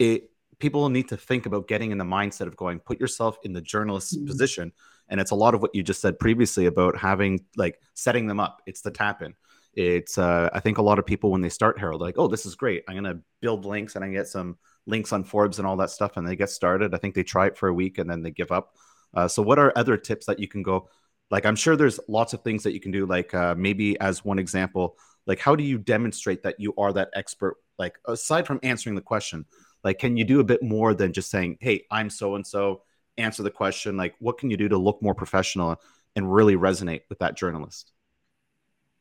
it 0.00 0.30
people 0.58 0.88
need 0.88 1.08
to 1.08 1.16
think 1.16 1.46
about 1.46 1.68
getting 1.68 1.92
in 1.92 1.98
the 1.98 2.04
mindset 2.04 2.46
of 2.46 2.56
going 2.56 2.80
put 2.80 3.00
yourself 3.00 3.36
in 3.44 3.52
the 3.52 3.60
journalist's 3.60 4.16
mm-hmm. 4.16 4.26
position 4.26 4.72
and 5.08 5.20
it's 5.20 5.30
a 5.30 5.36
lot 5.36 5.54
of 5.54 5.60
what 5.60 5.74
you 5.74 5.82
just 5.82 6.00
said 6.00 6.18
previously 6.18 6.66
about 6.66 6.96
having 6.96 7.44
like 7.56 7.80
setting 7.94 8.26
them 8.26 8.40
up 8.40 8.60
it's 8.66 8.80
the 8.80 8.90
tap 8.90 9.22
in 9.22 9.34
it's 9.74 10.18
uh, 10.18 10.48
i 10.52 10.60
think 10.60 10.78
a 10.78 10.82
lot 10.82 10.98
of 10.98 11.06
people 11.06 11.30
when 11.30 11.40
they 11.40 11.48
start 11.48 11.78
HARO 11.78 11.98
like 11.98 12.14
oh 12.16 12.28
this 12.28 12.46
is 12.46 12.54
great 12.54 12.84
i'm 12.88 12.94
going 12.94 13.16
to 13.16 13.22
build 13.40 13.64
links 13.64 13.96
and 13.96 14.04
i 14.04 14.08
get 14.08 14.28
some 14.28 14.56
links 14.86 15.12
on 15.12 15.24
forbes 15.24 15.58
and 15.58 15.66
all 15.66 15.76
that 15.76 15.90
stuff 15.90 16.16
and 16.16 16.26
they 16.26 16.36
get 16.36 16.50
started. 16.50 16.94
I 16.94 16.98
think 16.98 17.14
they 17.14 17.22
try 17.22 17.46
it 17.46 17.56
for 17.56 17.68
a 17.68 17.74
week 17.74 17.98
and 17.98 18.10
then 18.10 18.22
they 18.22 18.30
give 18.30 18.52
up. 18.52 18.74
Uh, 19.14 19.28
so 19.28 19.42
what 19.42 19.58
are 19.58 19.72
other 19.76 19.96
tips 19.96 20.26
that 20.26 20.38
you 20.38 20.48
can 20.48 20.62
go 20.62 20.88
like 21.30 21.44
i'm 21.44 21.56
sure 21.56 21.76
there's 21.76 22.00
lots 22.08 22.32
of 22.32 22.42
things 22.42 22.62
that 22.62 22.72
you 22.72 22.80
can 22.80 22.90
do 22.90 23.04
like 23.04 23.34
uh, 23.34 23.54
maybe 23.56 23.98
as 24.00 24.24
one 24.24 24.38
example 24.38 24.96
like 25.26 25.38
how 25.38 25.54
do 25.54 25.64
you 25.64 25.78
demonstrate 25.78 26.42
that 26.42 26.58
you 26.58 26.74
are 26.76 26.92
that 26.92 27.10
expert? 27.14 27.56
Like 27.78 27.98
aside 28.06 28.46
from 28.46 28.60
answering 28.62 28.94
the 28.94 29.02
question 29.02 29.44
like 29.84 29.98
can 29.98 30.16
you 30.16 30.24
do 30.24 30.40
a 30.40 30.44
bit 30.44 30.62
more 30.62 30.94
than 30.94 31.12
just 31.12 31.30
saying 31.30 31.58
hey 31.60 31.84
i'm 31.90 32.10
so 32.10 32.36
and 32.36 32.46
so 32.46 32.82
answer 33.18 33.42
the 33.42 33.50
question. 33.50 33.96
Like 33.96 34.14
what 34.18 34.38
can 34.38 34.50
you 34.50 34.56
do 34.56 34.68
to 34.68 34.78
look 34.78 35.02
more 35.02 35.14
professional 35.14 35.80
and 36.16 36.32
really 36.32 36.56
resonate 36.56 37.02
with 37.08 37.18
that 37.18 37.36
journalist? 37.36 37.92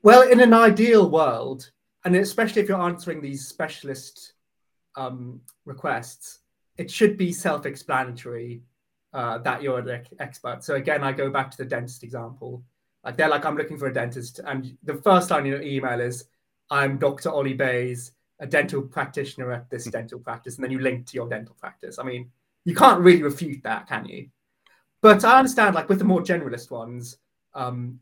Well 0.03 0.29
in 0.29 0.39
an 0.39 0.53
ideal 0.53 1.09
world 1.09 1.71
and 2.03 2.15
especially 2.15 2.61
if 2.61 2.69
you're 2.69 2.81
answering 2.81 3.21
these 3.21 3.47
specialist 3.47 4.33
um, 4.95 5.41
requests 5.65 6.39
it 6.77 6.89
should 6.89 7.17
be 7.17 7.31
self-explanatory 7.31 8.63
uh, 9.13 9.37
that 9.39 9.61
you're 9.61 9.79
an 9.79 10.03
expert. 10.19 10.63
So 10.63 10.75
again 10.75 11.03
i 11.03 11.11
go 11.11 11.29
back 11.29 11.51
to 11.51 11.57
the 11.57 11.65
dentist 11.65 12.03
example. 12.03 12.63
Like 13.03 13.17
they're 13.17 13.29
like 13.29 13.45
i'm 13.45 13.57
looking 13.57 13.77
for 13.77 13.87
a 13.87 13.93
dentist. 13.93 14.39
And 14.45 14.77
the 14.83 14.95
first 14.95 15.29
line 15.29 15.45
in 15.45 15.51
your 15.51 15.61
email 15.61 15.99
is 15.99 16.25
i'm 16.69 16.97
dr 16.97 17.29
oli 17.29 17.53
baise 17.53 18.13
a 18.39 18.47
dental 18.47 18.81
practitioner 18.81 19.51
at 19.51 19.69
this 19.69 19.85
dental 19.85 20.17
practice 20.17 20.55
and 20.55 20.63
then 20.63 20.71
you 20.71 20.79
link 20.79 21.05
to 21.07 21.15
your 21.15 21.29
dental 21.29 21.55
practice. 21.59 21.99
I 21.99 22.03
mean 22.03 22.31
you 22.63 22.75
can't 22.75 23.01
really 23.01 23.23
refute 23.23 23.63
that, 23.63 23.87
can 23.87 24.05
you? 24.05 24.29
But 25.01 25.25
I 25.25 25.39
understand, 25.39 25.73
like 25.73 25.89
with 25.89 25.97
the 25.97 26.05
more 26.05 26.21
generalist 26.21 26.69
ones, 26.69 27.17
um, 27.55 27.99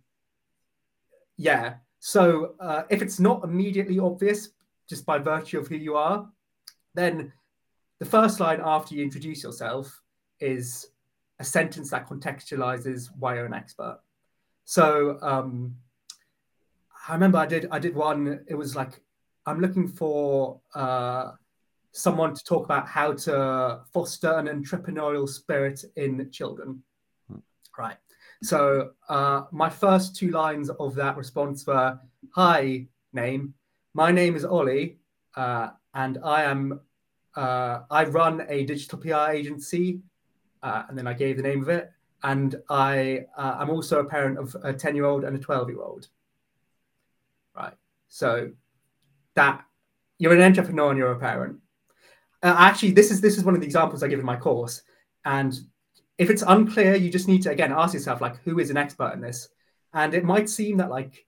yeah, 1.37 1.75
So 1.99 2.55
uh, 2.59 2.83
if 2.89 3.01
it's 3.01 3.19
not 3.19 3.43
immediately 3.43 3.99
obvious, 3.99 4.49
just 4.89 5.05
by 5.05 5.17
virtue 5.17 5.59
of 5.59 5.67
who 5.67 5.75
you 5.75 5.95
are, 5.95 6.29
then 6.99 7.33
the 7.99 8.05
first 8.05 8.39
line 8.39 8.61
after 8.63 8.95
you 8.95 9.03
introduce 9.03 9.43
yourself 9.43 10.01
is 10.39 10.87
a 11.39 11.43
sentence 11.43 11.91
that 11.91 12.07
contextualizes 12.07 13.09
why 13.17 13.35
you're 13.35 13.45
an 13.45 13.53
expert. 13.53 13.99
So 14.65 15.17
um, 15.21 15.75
I 17.07 17.13
remember 17.13 17.37
I 17.37 17.45
did 17.45 17.67
I 17.71 17.79
did 17.79 17.95
one. 17.95 18.41
It 18.47 18.55
was 18.55 18.75
like 18.75 19.01
I'm 19.45 19.59
looking 19.59 19.87
for 19.87 20.59
uh, 20.75 21.31
someone 21.91 22.35
to 22.35 22.43
talk 22.43 22.65
about 22.65 22.87
how 22.87 23.13
to 23.13 23.81
foster 23.93 24.31
an 24.37 24.47
entrepreneurial 24.47 25.27
spirit 25.27 25.83
in 25.95 26.29
children. 26.31 26.83
Hmm. 27.29 27.39
Right. 27.77 27.97
So 28.43 28.91
uh, 29.09 29.43
my 29.51 29.69
first 29.69 30.15
two 30.15 30.29
lines 30.31 30.69
of 30.69 30.95
that 30.95 31.17
response 31.17 31.65
were, 31.65 31.99
"Hi, 32.35 32.87
name. 33.13 33.53
My 33.93 34.11
name 34.11 34.35
is 34.35 34.45
Ollie, 34.45 34.99
uh, 35.35 35.69
and 35.93 36.19
I 36.23 36.43
am 36.43 36.79
uh, 37.39 37.83
I 37.89 38.05
run 38.05 38.45
a 38.47 38.65
digital 38.65 38.99
PR 38.99 39.31
agency." 39.31 40.01
Uh, 40.61 40.83
and 40.89 40.97
then 40.97 41.07
I 41.07 41.13
gave 41.13 41.37
the 41.37 41.43
name 41.43 41.61
of 41.61 41.69
it, 41.69 41.89
and 42.23 42.55
I 42.69 43.25
uh, 43.37 43.55
I'm 43.59 43.69
also 43.69 43.99
a 43.99 44.05
parent 44.05 44.37
of 44.37 44.55
a 44.63 44.73
ten 44.73 44.95
year 44.95 45.05
old 45.05 45.23
and 45.23 45.35
a 45.35 45.39
twelve 45.39 45.69
year 45.69 45.81
old. 45.81 46.07
Right. 47.55 47.73
So 48.09 48.51
that 49.35 49.63
you're 50.17 50.33
an 50.33 50.41
entrepreneur 50.41 50.89
and 50.89 50.97
you're 50.97 51.11
a 51.11 51.19
parent. 51.19 51.59
Uh, 52.43 52.55
actually, 52.57 52.91
this 52.91 53.11
is 53.11 53.21
this 53.21 53.37
is 53.37 53.43
one 53.43 53.55
of 53.55 53.61
the 53.61 53.67
examples 53.67 54.03
I 54.03 54.07
give 54.07 54.19
in 54.19 54.25
my 54.25 54.35
course, 54.35 54.81
and 55.25 55.57
if 56.17 56.29
it's 56.29 56.43
unclear, 56.45 56.95
you 56.95 57.09
just 57.09 57.27
need 57.27 57.41
to 57.43 57.51
again 57.51 57.71
ask 57.71 57.93
yourself 57.93 58.21
like, 58.21 58.37
who 58.43 58.59
is 58.59 58.69
an 58.69 58.77
expert 58.77 59.13
in 59.13 59.21
this? 59.21 59.49
And 59.93 60.13
it 60.13 60.25
might 60.25 60.49
seem 60.49 60.77
that 60.77 60.89
like 60.89 61.25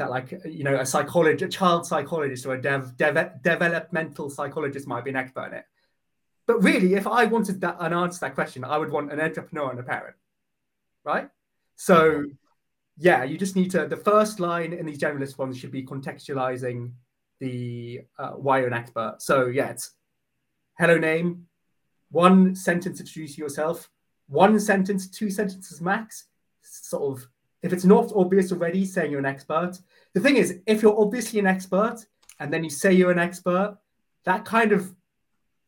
that 0.00 0.10
like 0.10 0.34
you 0.44 0.64
know 0.64 0.76
a 0.76 0.84
psychologist, 0.84 1.42
a 1.42 1.48
child 1.48 1.86
psychologist 1.86 2.44
or 2.46 2.54
a 2.54 2.60
dev, 2.60 2.96
dev, 2.96 3.42
developmental 3.42 4.28
psychologist 4.28 4.88
might 4.88 5.04
be 5.04 5.10
an 5.10 5.16
expert 5.16 5.46
in 5.46 5.54
it. 5.54 5.64
But 6.46 6.62
really, 6.62 6.94
if 6.94 7.06
I 7.06 7.26
wanted 7.26 7.60
that 7.60 7.76
an 7.78 7.92
answer 7.92 8.16
to 8.16 8.20
that 8.22 8.34
question, 8.34 8.64
I 8.64 8.76
would 8.76 8.90
want 8.90 9.12
an 9.12 9.20
entrepreneur 9.20 9.70
and 9.70 9.78
a 9.78 9.84
parent, 9.84 10.16
right? 11.04 11.28
So 11.76 12.24
yeah, 12.96 13.24
you 13.24 13.38
just 13.38 13.56
need 13.56 13.70
to. 13.70 13.86
The 13.86 13.96
first 13.96 14.40
line 14.40 14.72
in 14.72 14.84
these 14.86 14.98
generalist 14.98 15.38
ones 15.38 15.56
should 15.56 15.70
be 15.70 15.84
contextualizing 15.84 16.92
the 17.38 18.02
uh, 18.18 18.32
why 18.32 18.58
you're 18.58 18.68
an 18.68 18.74
expert. 18.74 19.16
So 19.20 19.46
yeah, 19.46 19.70
it's 19.70 19.92
hello 20.78 20.98
name, 20.98 21.46
one 22.10 22.54
sentence 22.54 23.00
introduce 23.00 23.38
yourself, 23.38 23.88
one 24.28 24.58
sentence, 24.60 25.08
two 25.08 25.30
sentences 25.30 25.80
max. 25.80 26.26
Sort 26.62 27.18
of, 27.18 27.26
if 27.62 27.72
it's 27.72 27.84
not 27.84 28.12
obvious 28.14 28.52
already, 28.52 28.84
saying 28.84 29.10
you're 29.10 29.20
an 29.20 29.26
expert. 29.26 29.78
The 30.14 30.20
thing 30.20 30.36
is, 30.36 30.58
if 30.66 30.82
you're 30.82 30.98
obviously 30.98 31.38
an 31.38 31.46
expert 31.46 32.04
and 32.38 32.52
then 32.52 32.64
you 32.64 32.70
say 32.70 32.92
you're 32.92 33.10
an 33.10 33.18
expert, 33.18 33.76
that 34.24 34.44
kind 34.44 34.72
of 34.72 34.94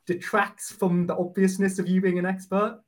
detracts 0.07 0.73
from 0.73 1.07
the 1.07 1.17
obviousness 1.17 1.79
of 1.79 1.89
you 1.89 2.01
being 2.01 2.19
an 2.19 2.27
expert. 2.27 2.81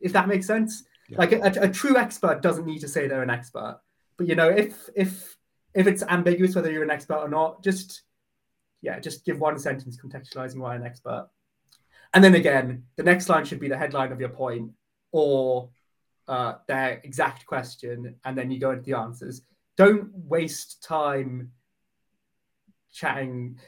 If 0.00 0.12
that 0.12 0.28
makes 0.28 0.46
sense, 0.46 0.84
yeah. 1.08 1.18
like 1.18 1.32
a, 1.32 1.40
a, 1.62 1.68
true 1.68 1.96
expert 1.96 2.42
doesn't 2.42 2.66
need 2.66 2.80
to 2.80 2.88
say 2.88 3.06
they're 3.06 3.22
an 3.22 3.30
expert. 3.30 3.80
But 4.16 4.28
you 4.28 4.34
know, 4.34 4.48
if 4.48 4.88
if 4.94 5.36
if 5.74 5.86
it's 5.86 6.02
ambiguous 6.02 6.54
whether 6.54 6.70
you're 6.70 6.82
an 6.82 6.90
expert 6.90 7.18
or 7.18 7.28
not, 7.28 7.62
just 7.62 8.02
yeah, 8.80 8.98
just 8.98 9.24
give 9.24 9.38
one 9.38 9.58
sentence 9.58 9.96
contextualizing 9.96 10.58
why 10.58 10.74
an 10.74 10.84
expert. 10.84 11.28
And 12.14 12.22
then 12.22 12.34
again, 12.34 12.84
the 12.96 13.04
next 13.04 13.28
line 13.28 13.44
should 13.44 13.60
be 13.60 13.68
the 13.68 13.78
headline 13.78 14.12
of 14.12 14.20
your 14.20 14.28
point 14.28 14.72
or 15.12 15.70
uh, 16.28 16.54
their 16.66 17.00
exact 17.04 17.46
question, 17.46 18.14
and 18.24 18.36
then 18.36 18.50
you 18.50 18.58
go 18.58 18.70
into 18.70 18.84
the 18.84 18.96
answers. 18.96 19.42
Don't 19.76 20.10
waste 20.14 20.82
time 20.82 21.50
chatting. 22.92 23.58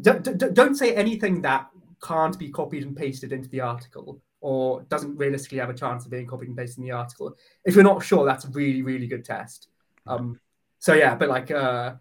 Don't, 0.00 0.54
don't 0.54 0.74
say 0.74 0.94
anything 0.94 1.42
that 1.42 1.68
can't 2.02 2.38
be 2.38 2.50
copied 2.50 2.82
and 2.82 2.96
pasted 2.96 3.32
into 3.32 3.48
the 3.48 3.60
article 3.60 4.20
or 4.40 4.82
doesn't 4.82 5.16
realistically 5.16 5.58
have 5.58 5.70
a 5.70 5.74
chance 5.74 6.04
of 6.04 6.10
being 6.10 6.26
copied 6.26 6.48
and 6.48 6.56
pasted 6.56 6.78
in 6.78 6.84
the 6.84 6.90
article. 6.90 7.36
If 7.64 7.74
you're 7.74 7.84
not 7.84 8.04
sure, 8.04 8.24
that's 8.24 8.44
a 8.44 8.50
really, 8.50 8.82
really 8.82 9.06
good 9.06 9.24
test. 9.24 9.68
Um, 10.06 10.38
so 10.78 10.94
yeah, 10.94 11.14
but 11.14 11.28
like 11.28 11.50
uh, 11.50 11.94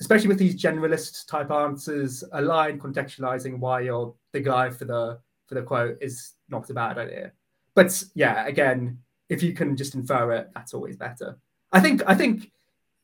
especially 0.00 0.28
with 0.28 0.38
these 0.38 0.60
generalist 0.60 1.28
type 1.28 1.50
answers, 1.50 2.24
a 2.32 2.42
line 2.42 2.80
contextualizing 2.80 3.58
why 3.58 3.80
you're 3.80 4.14
the 4.32 4.40
guy 4.40 4.70
for 4.70 4.84
the 4.84 5.20
for 5.46 5.54
the 5.54 5.62
quote 5.62 5.98
is 6.00 6.32
not 6.48 6.68
a 6.70 6.74
bad 6.74 6.98
idea. 6.98 7.32
But 7.74 8.02
yeah, 8.14 8.46
again, 8.46 8.98
if 9.32 9.42
you 9.42 9.54
can 9.54 9.76
just 9.76 9.94
infer 9.94 10.32
it, 10.32 10.50
that's 10.54 10.74
always 10.74 10.96
better. 10.96 11.38
I 11.72 11.80
think 11.80 12.02
I 12.06 12.14
think 12.14 12.52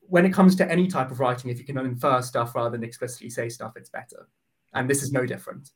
when 0.00 0.26
it 0.26 0.32
comes 0.32 0.56
to 0.56 0.70
any 0.70 0.86
type 0.86 1.10
of 1.10 1.20
writing, 1.20 1.50
if 1.50 1.58
you 1.58 1.64
can 1.64 1.78
infer 1.78 2.20
stuff 2.22 2.54
rather 2.54 2.70
than 2.70 2.84
explicitly 2.84 3.30
say 3.30 3.48
stuff, 3.48 3.72
it's 3.76 3.90
better. 3.90 4.28
And 4.74 4.88
this 4.88 5.02
is 5.02 5.12
no 5.12 5.24
different. 5.24 5.70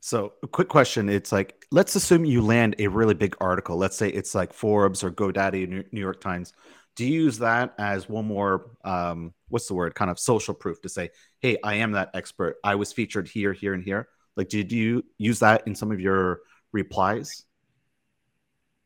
So, 0.00 0.32
a 0.42 0.48
quick 0.48 0.68
question. 0.68 1.08
It's 1.08 1.30
like, 1.30 1.66
let's 1.70 1.94
assume 1.94 2.24
you 2.24 2.42
land 2.42 2.74
a 2.78 2.88
really 2.88 3.14
big 3.14 3.36
article. 3.40 3.76
Let's 3.76 3.96
say 3.96 4.08
it's 4.08 4.34
like 4.34 4.52
Forbes 4.52 5.04
or 5.04 5.10
GoDaddy, 5.10 5.92
New 5.92 6.00
York 6.00 6.20
Times. 6.20 6.52
Do 6.96 7.06
you 7.06 7.22
use 7.24 7.38
that 7.38 7.74
as 7.78 8.08
one 8.08 8.26
more, 8.26 8.72
um, 8.84 9.32
what's 9.48 9.68
the 9.68 9.74
word, 9.74 9.94
kind 9.94 10.10
of 10.10 10.18
social 10.18 10.54
proof 10.54 10.80
to 10.82 10.88
say, 10.88 11.10
hey, 11.40 11.58
I 11.62 11.74
am 11.74 11.92
that 11.92 12.10
expert. 12.14 12.56
I 12.64 12.74
was 12.74 12.92
featured 12.92 13.28
here, 13.28 13.52
here, 13.52 13.74
and 13.74 13.84
here. 13.84 14.08
Like, 14.36 14.48
did 14.48 14.72
you 14.72 15.04
use 15.18 15.38
that 15.40 15.66
in 15.66 15.74
some 15.74 15.92
of 15.92 16.00
your 16.00 16.40
replies? 16.72 17.44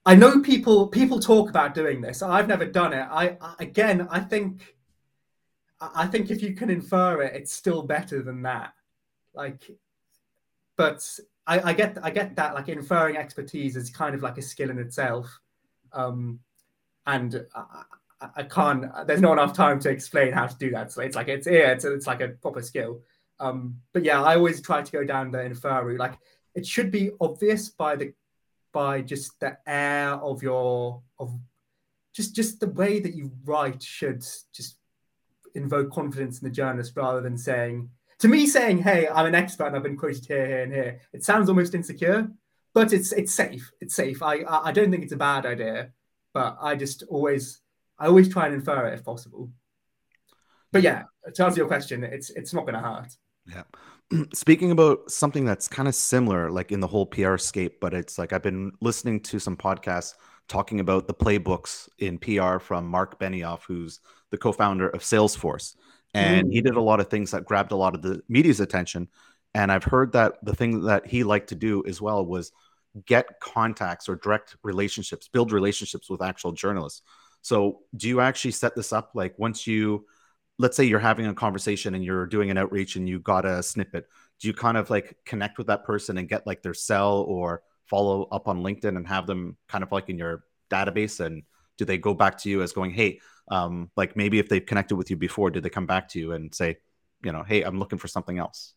I 0.07 0.15
know 0.15 0.41
people 0.41 0.89
people 0.89 1.19
talk 1.19 1.49
about 1.49 1.75
doing 1.75 2.01
this. 2.01 2.23
I've 2.23 2.49
never 2.49 2.67
done 2.67 2.93
it. 2.93 3.07
I, 3.11 3.37
I 3.41 3.55
again, 3.61 4.07
I 4.11 4.21
think, 4.21 4.77
I 5.81 6.07
think 6.07 6.31
if 6.31 6.43
you 6.43 6.55
can 6.55 6.71
infer 6.71 7.23
it, 7.23 7.35
it's 7.35 7.53
still 7.53 7.83
better 7.83 8.23
than 8.23 8.43
that. 8.43 8.75
Like 9.35 9.71
but 10.77 11.09
I, 11.47 11.71
I, 11.71 11.73
get 11.73 11.99
I 12.03 12.11
get 12.11 12.37
that 12.37 12.55
like 12.55 12.69
inferring 12.69 13.17
expertise 13.17 13.77
is 13.77 13.91
kind 13.91 14.15
of 14.15 14.23
like 14.23 14.39
a 14.39 14.43
skill 14.43 14.71
in 14.71 14.79
itself, 14.79 15.41
um, 15.93 16.41
and 17.07 17.47
I, 17.55 18.29
I, 18.37 18.43
can't. 18.45 18.87
There's 19.07 19.21
not 19.21 19.35
enough 19.35 19.55
time 19.55 19.79
to 19.81 19.91
explain 19.91 20.33
how 20.33 20.47
to 20.47 20.57
do 20.59 20.71
that. 20.71 20.91
So 20.91 21.03
it's 21.03 21.17
like 21.17 21.29
it's 21.29 21.47
yeah, 21.47 21.73
it's, 21.73 21.85
it's 21.85 22.07
like 22.07 22.21
a 22.21 22.29
proper 22.29 22.63
skill. 22.63 23.03
Um, 23.41 23.77
but 23.93 24.05
yeah, 24.05 24.23
I 24.23 24.37
always 24.37 24.61
try 24.63 24.83
to 24.83 24.93
go 24.93 25.05
down 25.05 25.31
the 25.31 25.43
infer 25.43 25.85
route. 25.85 26.01
Like 26.01 26.19
it 26.55 26.67
should 26.67 26.91
be 26.91 27.11
obvious 27.21 27.69
by 27.69 27.97
the 27.97 28.13
by 28.75 29.01
just 29.01 29.41
the 29.41 29.57
air 29.67 30.11
of 30.13 30.43
your 30.43 31.03
of 31.19 31.33
just 32.15 32.35
just 32.35 32.61
the 32.61 32.69
way 32.69 33.01
that 33.01 33.15
you 33.15 33.33
write 33.45 33.83
should 33.83 34.23
just 34.53 34.77
invoke 35.55 35.91
confidence 35.91 36.43
in 36.43 36.49
the 36.49 36.55
journalist 36.55 36.93
rather 36.97 37.23
than 37.23 37.39
saying 37.39 37.89
to 38.19 38.29
me 38.29 38.47
saying, 38.47 38.79
"Hey, 38.79 39.09
I'm 39.09 39.27
an 39.27 39.35
expert 39.35 39.67
and 39.67 39.77
I've 39.77 39.83
been 39.83 39.97
quoted 39.97 40.27
here, 40.27 40.47
here, 40.47 40.63
and 40.63 40.73
here," 40.73 41.01
it 41.13 41.25
sounds 41.25 41.49
almost 41.49 41.75
insecure, 41.75 42.29
but 42.73 42.93
it's 42.93 43.13
it's 43.13 43.35
safe. 43.35 43.71
It's 43.81 43.95
safe. 43.95 44.23
I 44.23 44.45
I 44.45 44.73
don't 44.73 44.91
think 44.91 45.05
it's 45.05 45.13
a 45.13 45.17
bad 45.17 45.47
idea, 45.47 45.93
but 46.33 46.59
I 46.61 46.77
just 46.77 47.05
always 47.09 47.61
I 47.99 48.07
always 48.07 48.29
try 48.29 48.47
and 48.47 48.55
infer 48.55 48.89
it 48.89 48.95
if 48.95 49.05
possible. 49.05 49.51
But 50.73 50.83
yeah, 50.83 51.05
to 51.35 51.45
answer 51.45 51.59
your 51.59 51.69
question, 51.69 52.03
it's 52.03 52.31
it's 52.31 52.53
not 52.53 52.67
going 52.67 52.75
to 52.75 52.81
hurt. 52.81 53.17
Yeah. 53.47 53.63
Speaking 54.35 54.71
about 54.71 55.11
something 55.11 55.45
that's 55.45 55.69
kind 55.69 55.89
of 55.89 55.95
similar, 55.95 56.51
like 56.51 56.73
in 56.73 56.81
the 56.81 56.87
whole 56.87 57.07
PR 57.07 57.37
scape, 57.37 57.81
but 57.81 57.95
it's 57.95 58.19
like 58.19 58.33
I've 58.33 58.43
been 58.43 58.73
listening 58.81 59.21
to 59.21 59.39
some 59.39 59.57
podcasts 59.57 60.15
talking 60.49 60.81
about 60.81 61.07
the 61.07 61.15
playbooks 61.15 61.89
in 61.99 62.19
PR 62.19 62.59
from 62.59 62.87
Mark 62.87 63.19
Benioff, 63.19 63.63
who's 63.67 64.01
the 64.31 64.39
co-founder 64.39 64.91
of 64.91 65.01
Salesforce. 65.01 65.77
And 66.13 66.49
mm. 66.49 66.53
he 66.53 66.61
did 66.61 66.77
a 66.77 66.81
lot 66.81 67.01
of 67.01 67.09
things 67.09 67.31
that 67.33 67.45
grabbed 67.45 67.73
a 67.73 67.77
lot 67.77 67.95
of 67.95 68.03
the 68.03 68.23
media's 68.29 68.61
attention. 68.61 69.09
And 69.55 69.71
i've 69.71 69.85
heard 69.85 70.13
that 70.13 70.45
the 70.45 70.55
thing 70.55 70.83
that 70.83 71.07
he 71.07 71.23
liked 71.23 71.49
to 71.51 71.55
do 71.55 71.85
as 71.87 72.01
well 72.01 72.25
was 72.27 72.53
get 73.07 73.41
contacts 73.41 74.09
or 74.09 74.17
direct 74.17 74.57
relationships 74.63 75.29
build 75.29 75.53
relationships 75.53 76.09
with 76.09 76.23
actual 76.23 76.53
journalists. 76.53 77.03
So 77.43 77.81
do 77.97 78.09
you 78.09 78.21
actually 78.21 78.53
set 78.53 78.75
this 78.75 78.93
up? 78.93 79.11
Like 79.15 79.39
once 79.39 79.67
you 79.67 80.07
let's 80.59 80.77
say 80.77 80.85
you're 80.85 80.99
having 80.99 81.27
a 81.27 81.35
conversation 81.35 81.95
and 81.95 82.05
you're 82.05 82.27
doing 82.27 82.51
an 82.51 82.59
outreach 82.59 82.97
and 82.97 83.09
you 83.09 83.19
got 83.19 83.45
a 83.45 83.63
snippet 83.63 84.07
do 84.41 84.49
you 84.49 84.55
kind 84.55 84.77
of 84.77 84.91
like 84.91 85.17
connect 85.25 85.59
with 85.59 85.69
that 85.69 85.85
person 85.85 86.19
and 86.19 86.29
get 86.29 86.47
like 86.47 86.63
their 86.63 86.75
cell 86.75 87.25
or 87.29 87.63
follow 87.87 88.25
up 88.31 88.49
on 88.49 88.63
linkedin 88.63 88.97
and 88.97 89.07
have 89.07 89.27
them 89.27 89.57
kind 89.69 89.85
of 89.85 89.93
like 89.93 90.09
in 90.09 90.19
your 90.19 90.45
database? 90.71 91.25
And 91.25 91.43
do 91.79 91.85
they 91.85 91.99
go 91.99 92.15
back 92.15 92.39
to 92.39 92.51
you 92.51 92.63
as 92.63 92.73
going 92.73 92.91
hey 92.91 93.21
um, 93.49 93.91
like 93.97 94.17
maybe 94.17 94.39
if 94.39 94.49
they've 94.49 94.65
connected 94.65 94.97
with 94.97 95.11
you 95.11 95.17
before 95.17 95.51
did 95.51 95.63
they 95.63 95.71
come 95.71 95.87
back 95.87 96.09
to 96.09 96.19
you 96.19 96.33
and 96.33 96.55
say 96.55 96.79
you 97.23 97.31
know 97.31 97.43
hey 97.43 97.63
i'm 97.63 97.79
looking 97.79 97.99
for 97.99 98.09
something 98.09 98.39
else? 98.39 98.75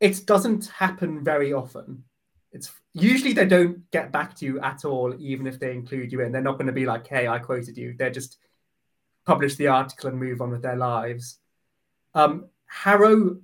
It 0.00 0.26
doesn't 0.26 0.66
happen 0.66 1.24
very 1.24 1.52
often. 1.52 2.04
It's 2.52 2.70
usually 2.94 3.32
they 3.32 3.46
don't 3.46 3.90
get 3.90 4.12
back 4.12 4.34
to 4.36 4.44
you 4.44 4.60
at 4.60 4.84
all 4.84 5.14
even 5.18 5.46
if 5.46 5.58
they 5.58 5.72
include 5.72 6.12
you 6.12 6.20
in. 6.20 6.30
They're 6.30 6.40
not 6.40 6.54
going 6.54 6.68
to 6.68 6.72
be 6.72 6.86
like 6.86 7.06
hey 7.06 7.28
i 7.28 7.38
quoted 7.38 7.76
you. 7.76 7.94
They're 7.98 8.10
just 8.10 8.38
publish 9.28 9.54
the 9.56 9.68
article 9.68 10.08
and 10.08 10.18
move 10.18 10.40
on 10.40 10.50
with 10.50 10.62
their 10.62 10.76
lives 10.76 11.38
um, 12.14 12.46
HARO 12.66 13.38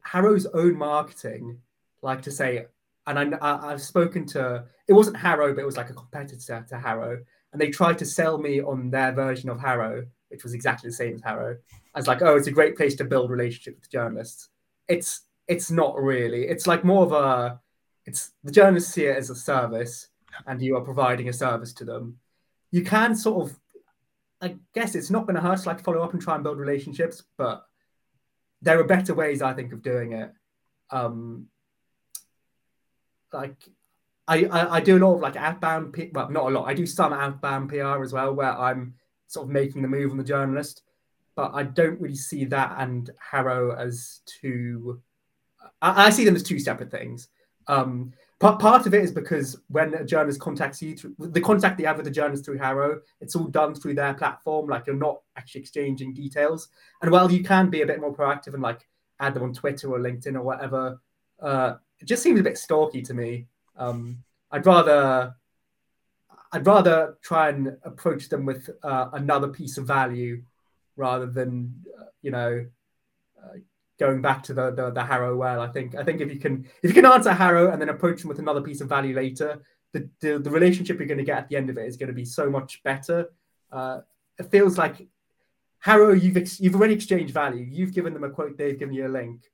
HARO's 0.00 0.46
own 0.46 0.76
marketing 0.76 1.58
like 2.02 2.22
to 2.22 2.30
say 2.30 2.66
and 3.06 3.34
I, 3.34 3.70
have 3.70 3.82
spoken 3.82 4.26
to 4.34 4.64
it 4.88 4.92
wasn't 4.92 5.16
HARO 5.16 5.54
but 5.54 5.60
it 5.60 5.66
was 5.66 5.76
like 5.76 5.90
a 5.90 5.94
competitor 5.94 6.64
to 6.68 6.78
HARO 6.78 7.18
and 7.52 7.60
they 7.60 7.70
tried 7.70 7.98
to 7.98 8.06
sell 8.06 8.38
me 8.38 8.60
on 8.60 8.90
their 8.90 9.12
version 9.12 9.50
of 9.50 9.60
HARO. 9.60 10.06
which 10.30 10.42
was 10.42 10.54
exactly 10.54 10.88
the 10.88 10.96
same 10.96 11.14
as 11.14 11.22
HARO, 11.22 11.58
as 11.94 12.08
like, 12.08 12.22
oh, 12.22 12.36
it's 12.36 12.46
a 12.46 12.52
great 12.52 12.76
place 12.76 12.94
to 12.96 13.04
build 13.04 13.30
relationships 13.30 13.78
with 13.80 13.90
journalists. 13.90 14.48
It's 14.88 15.22
it's 15.46 15.70
not 15.70 16.00
really. 16.00 16.44
It's 16.44 16.66
like 16.66 16.84
more 16.84 17.04
of 17.04 17.12
a 17.12 17.60
it's 18.06 18.32
the 18.42 18.50
journalists 18.50 18.94
see 18.94 19.04
it 19.04 19.16
as 19.16 19.30
a 19.30 19.34
service, 19.34 20.08
and 20.46 20.60
you 20.60 20.76
are 20.76 20.80
providing 20.80 21.28
a 21.28 21.32
service 21.32 21.72
to 21.74 21.84
them. 21.84 22.18
You 22.70 22.82
can 22.82 23.14
sort 23.14 23.50
of, 23.50 23.58
I 24.42 24.56
guess, 24.74 24.94
it's 24.96 25.10
not 25.10 25.26
going 25.26 25.36
to 25.36 25.40
hurt 25.40 25.60
to 25.60 25.68
like 25.68 25.84
follow 25.84 26.02
up 26.02 26.12
and 26.12 26.20
try 26.20 26.34
and 26.34 26.42
build 26.42 26.58
relationships, 26.58 27.22
but 27.38 27.64
there 28.60 28.78
are 28.80 28.84
better 28.84 29.14
ways, 29.14 29.40
I 29.40 29.54
think, 29.54 29.72
of 29.72 29.82
doing 29.82 30.12
it. 30.12 30.32
Um, 30.90 31.46
like 33.32 33.56
I, 34.26 34.44
I, 34.44 34.76
I 34.76 34.80
do 34.80 34.98
a 34.98 35.00
lot 35.04 35.14
of 35.14 35.20
like 35.20 35.36
outbound, 35.36 35.96
well, 36.12 36.30
not 36.30 36.46
a 36.46 36.50
lot. 36.50 36.68
I 36.68 36.74
do 36.74 36.86
some 36.86 37.12
outbound 37.12 37.68
PR 37.68 38.02
as 38.02 38.12
well, 38.12 38.34
where 38.34 38.56
I'm 38.56 38.94
sort 39.26 39.46
of 39.46 39.50
making 39.50 39.82
the 39.82 39.88
move 39.88 40.10
on 40.10 40.16
the 40.18 40.24
journalist, 40.24 40.82
but 41.34 41.52
I 41.54 41.62
don't 41.62 42.00
really 42.00 42.16
see 42.16 42.44
that 42.46 42.74
and 42.78 43.10
HARO 43.18 43.76
as 43.76 44.20
two. 44.26 45.00
I, 45.80 46.06
I 46.06 46.10
see 46.10 46.24
them 46.24 46.36
as 46.36 46.42
two 46.42 46.58
separate 46.58 46.90
things. 46.90 47.28
Um, 47.68 48.12
part 48.42 48.58
part 48.58 48.86
of 48.86 48.94
it 48.94 49.04
is 49.04 49.12
because 49.12 49.56
when 49.68 49.94
a 49.94 50.04
journalist 50.04 50.40
contacts 50.40 50.82
you, 50.82 50.96
through, 50.96 51.14
the 51.18 51.40
contact 51.40 51.78
they 51.78 51.84
have 51.84 51.96
with 51.96 52.04
the 52.04 52.10
journalist 52.10 52.44
through 52.44 52.58
HARO, 52.58 53.00
it's 53.20 53.36
all 53.36 53.44
done 53.44 53.72
through 53.72 53.94
their 53.94 54.14
platform. 54.14 54.68
Like 54.68 54.86
you're 54.86 54.96
not 54.96 55.20
actually 55.36 55.60
exchanging 55.60 56.12
details. 56.12 56.68
And 57.00 57.10
while 57.12 57.30
you 57.30 57.44
can 57.44 57.70
be 57.70 57.82
a 57.82 57.86
bit 57.86 58.00
more 58.00 58.12
proactive 58.12 58.54
and 58.54 58.62
like 58.62 58.88
add 59.20 59.34
them 59.34 59.44
on 59.44 59.52
Twitter 59.52 59.88
or 59.88 60.00
LinkedIn 60.00 60.34
or 60.34 60.42
whatever, 60.42 61.00
uh, 61.40 61.74
it 62.00 62.06
just 62.06 62.22
seems 62.24 62.40
a 62.40 62.42
bit 62.42 62.58
stalky 62.58 63.00
to 63.02 63.14
me. 63.14 63.46
Um, 63.76 64.24
I'd 64.50 64.66
rather 64.66 65.36
I'd 66.50 66.66
rather 66.66 67.16
try 67.22 67.48
and 67.50 67.76
approach 67.84 68.28
them 68.28 68.44
with 68.44 68.68
uh, 68.82 69.10
another 69.12 69.48
piece 69.48 69.78
of 69.78 69.86
value 69.86 70.42
rather 70.96 71.26
than 71.26 71.74
uh, 71.98 72.06
you 72.22 72.32
know 72.32 72.66
uh, 73.40 73.58
going 74.04 74.20
back 74.28 74.42
to 74.44 74.54
the, 74.54 74.66
the, 74.78 74.90
the 74.90 75.04
HARO 75.10 75.36
well. 75.36 75.60
I 75.60 75.68
think 75.68 75.94
I 75.94 76.04
think 76.04 76.20
if 76.20 76.32
you 76.34 76.40
can 76.40 76.54
if 76.82 76.90
you 76.90 76.94
can 76.94 77.06
answer 77.06 77.32
HARO 77.32 77.70
and 77.72 77.80
then 77.80 77.88
approach 77.88 78.20
them 78.20 78.28
with 78.28 78.38
another 78.38 78.62
piece 78.68 78.80
of 78.80 78.88
value 78.88 79.14
later, 79.14 79.50
the 79.92 80.00
the, 80.20 80.38
the 80.38 80.50
relationship 80.58 80.98
you're 80.98 81.12
going 81.14 81.24
to 81.26 81.32
get 81.32 81.38
at 81.38 81.48
the 81.48 81.56
end 81.56 81.70
of 81.70 81.78
it 81.78 81.86
is 81.86 81.96
going 81.96 82.12
to 82.14 82.20
be 82.22 82.24
so 82.24 82.50
much 82.50 82.82
better. 82.82 83.18
Uh, 83.70 84.00
it 84.38 84.50
feels 84.50 84.76
like 84.78 84.96
HARO, 85.80 86.12
you've 86.12 86.36
ex- 86.36 86.60
you've 86.60 86.76
already 86.76 86.94
exchanged 86.94 87.34
value. 87.34 87.66
You've 87.68 87.94
given 87.94 88.12
them 88.14 88.24
a 88.24 88.30
quote, 88.30 88.56
they've 88.58 88.78
given 88.78 88.94
you 88.94 89.06
a 89.06 89.16
link. 89.20 89.50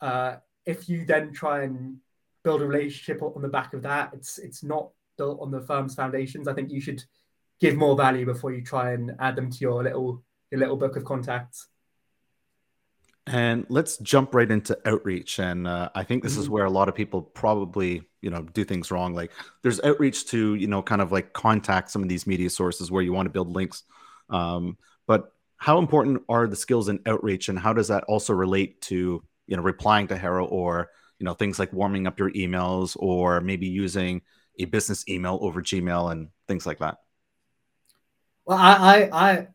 Uh, 0.00 0.36
if 0.64 0.88
you 0.88 1.04
then 1.04 1.32
try 1.32 1.62
and 1.62 1.98
build 2.42 2.62
a 2.62 2.66
relationship 2.66 3.22
on 3.22 3.42
the 3.42 3.48
back 3.48 3.74
of 3.74 3.82
that. 3.82 4.10
It's 4.12 4.38
it's 4.38 4.62
not 4.62 4.90
built 5.16 5.40
on 5.40 5.50
the 5.50 5.60
firm's 5.60 5.94
foundations. 5.94 6.48
I 6.48 6.54
think 6.54 6.70
you 6.70 6.80
should 6.80 7.02
give 7.60 7.76
more 7.76 7.96
value 7.96 8.26
before 8.26 8.52
you 8.52 8.62
try 8.62 8.92
and 8.92 9.12
add 9.20 9.36
them 9.36 9.50
to 9.50 9.58
your 9.58 9.82
little 9.82 10.22
your 10.50 10.60
little 10.60 10.76
book 10.76 10.96
of 10.96 11.04
contacts. 11.04 11.68
And 13.32 13.66
let's 13.68 13.96
jump 13.98 14.34
right 14.34 14.50
into 14.50 14.78
outreach. 14.84 15.38
And 15.38 15.66
uh, 15.66 15.88
I 15.94 16.04
think 16.04 16.22
this 16.22 16.32
mm-hmm. 16.32 16.42
is 16.42 16.50
where 16.50 16.64
a 16.64 16.70
lot 16.70 16.88
of 16.88 16.94
people 16.94 17.22
probably, 17.22 18.02
you 18.20 18.30
know, 18.30 18.42
do 18.42 18.64
things 18.64 18.90
wrong. 18.90 19.14
Like 19.14 19.32
there's 19.62 19.80
outreach 19.80 20.26
to, 20.26 20.54
you 20.54 20.66
know, 20.66 20.82
kind 20.82 21.00
of 21.00 21.12
like 21.12 21.32
contact 21.32 21.90
some 21.90 22.02
of 22.02 22.08
these 22.08 22.26
media 22.26 22.50
sources 22.50 22.90
where 22.90 23.02
you 23.02 23.12
want 23.12 23.26
to 23.26 23.30
build 23.30 23.50
links. 23.50 23.84
Um, 24.28 24.76
but 25.06 25.32
how 25.56 25.78
important 25.78 26.22
are 26.28 26.46
the 26.46 26.56
skills 26.56 26.88
in 26.88 27.00
outreach, 27.06 27.48
and 27.48 27.58
how 27.58 27.72
does 27.72 27.88
that 27.88 28.04
also 28.04 28.32
relate 28.32 28.80
to, 28.82 29.22
you 29.46 29.56
know, 29.56 29.62
replying 29.62 30.08
to 30.08 30.18
HARO 30.18 30.44
or 30.44 30.90
you 31.22 31.24
know 31.24 31.34
things 31.34 31.56
like 31.56 31.72
warming 31.72 32.08
up 32.08 32.18
your 32.18 32.32
emails 32.32 32.96
or 32.98 33.40
maybe 33.40 33.68
using 33.68 34.22
a 34.58 34.64
business 34.64 35.08
email 35.08 35.38
over 35.40 35.62
gmail 35.62 36.10
and 36.10 36.30
things 36.48 36.66
like 36.66 36.80
that 36.80 36.96
well 38.44 38.58
i 38.58 38.72
i 38.72 39.30
i 39.30 39.46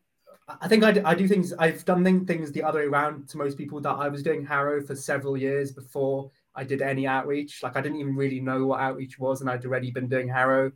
think 0.68 0.84
i, 0.84 1.00
I 1.04 1.14
do 1.14 1.28
things 1.28 1.52
i've 1.58 1.84
done 1.84 2.24
things 2.26 2.52
the 2.52 2.62
other 2.62 2.80
way 2.80 2.86
around 2.86 3.28
to 3.28 3.36
most 3.36 3.58
people 3.58 3.80
that 3.80 3.90
i 3.90 4.08
was 4.08 4.22
doing 4.22 4.44
HARO 4.44 4.82
for 4.82 4.94
several 4.94 5.36
years 5.36 5.72
before 5.72 6.30
i 6.54 6.64
did 6.64 6.82
any 6.82 7.06
outreach 7.06 7.62
like 7.62 7.76
i 7.76 7.80
didn't 7.80 8.00
even 8.00 8.16
really 8.16 8.40
know 8.40 8.66
what 8.66 8.80
outreach 8.80 9.18
was 9.18 9.40
and 9.40 9.50
i'd 9.50 9.64
already 9.64 9.90
been 9.90 10.08
doing 10.08 10.28
HARO 10.28 10.72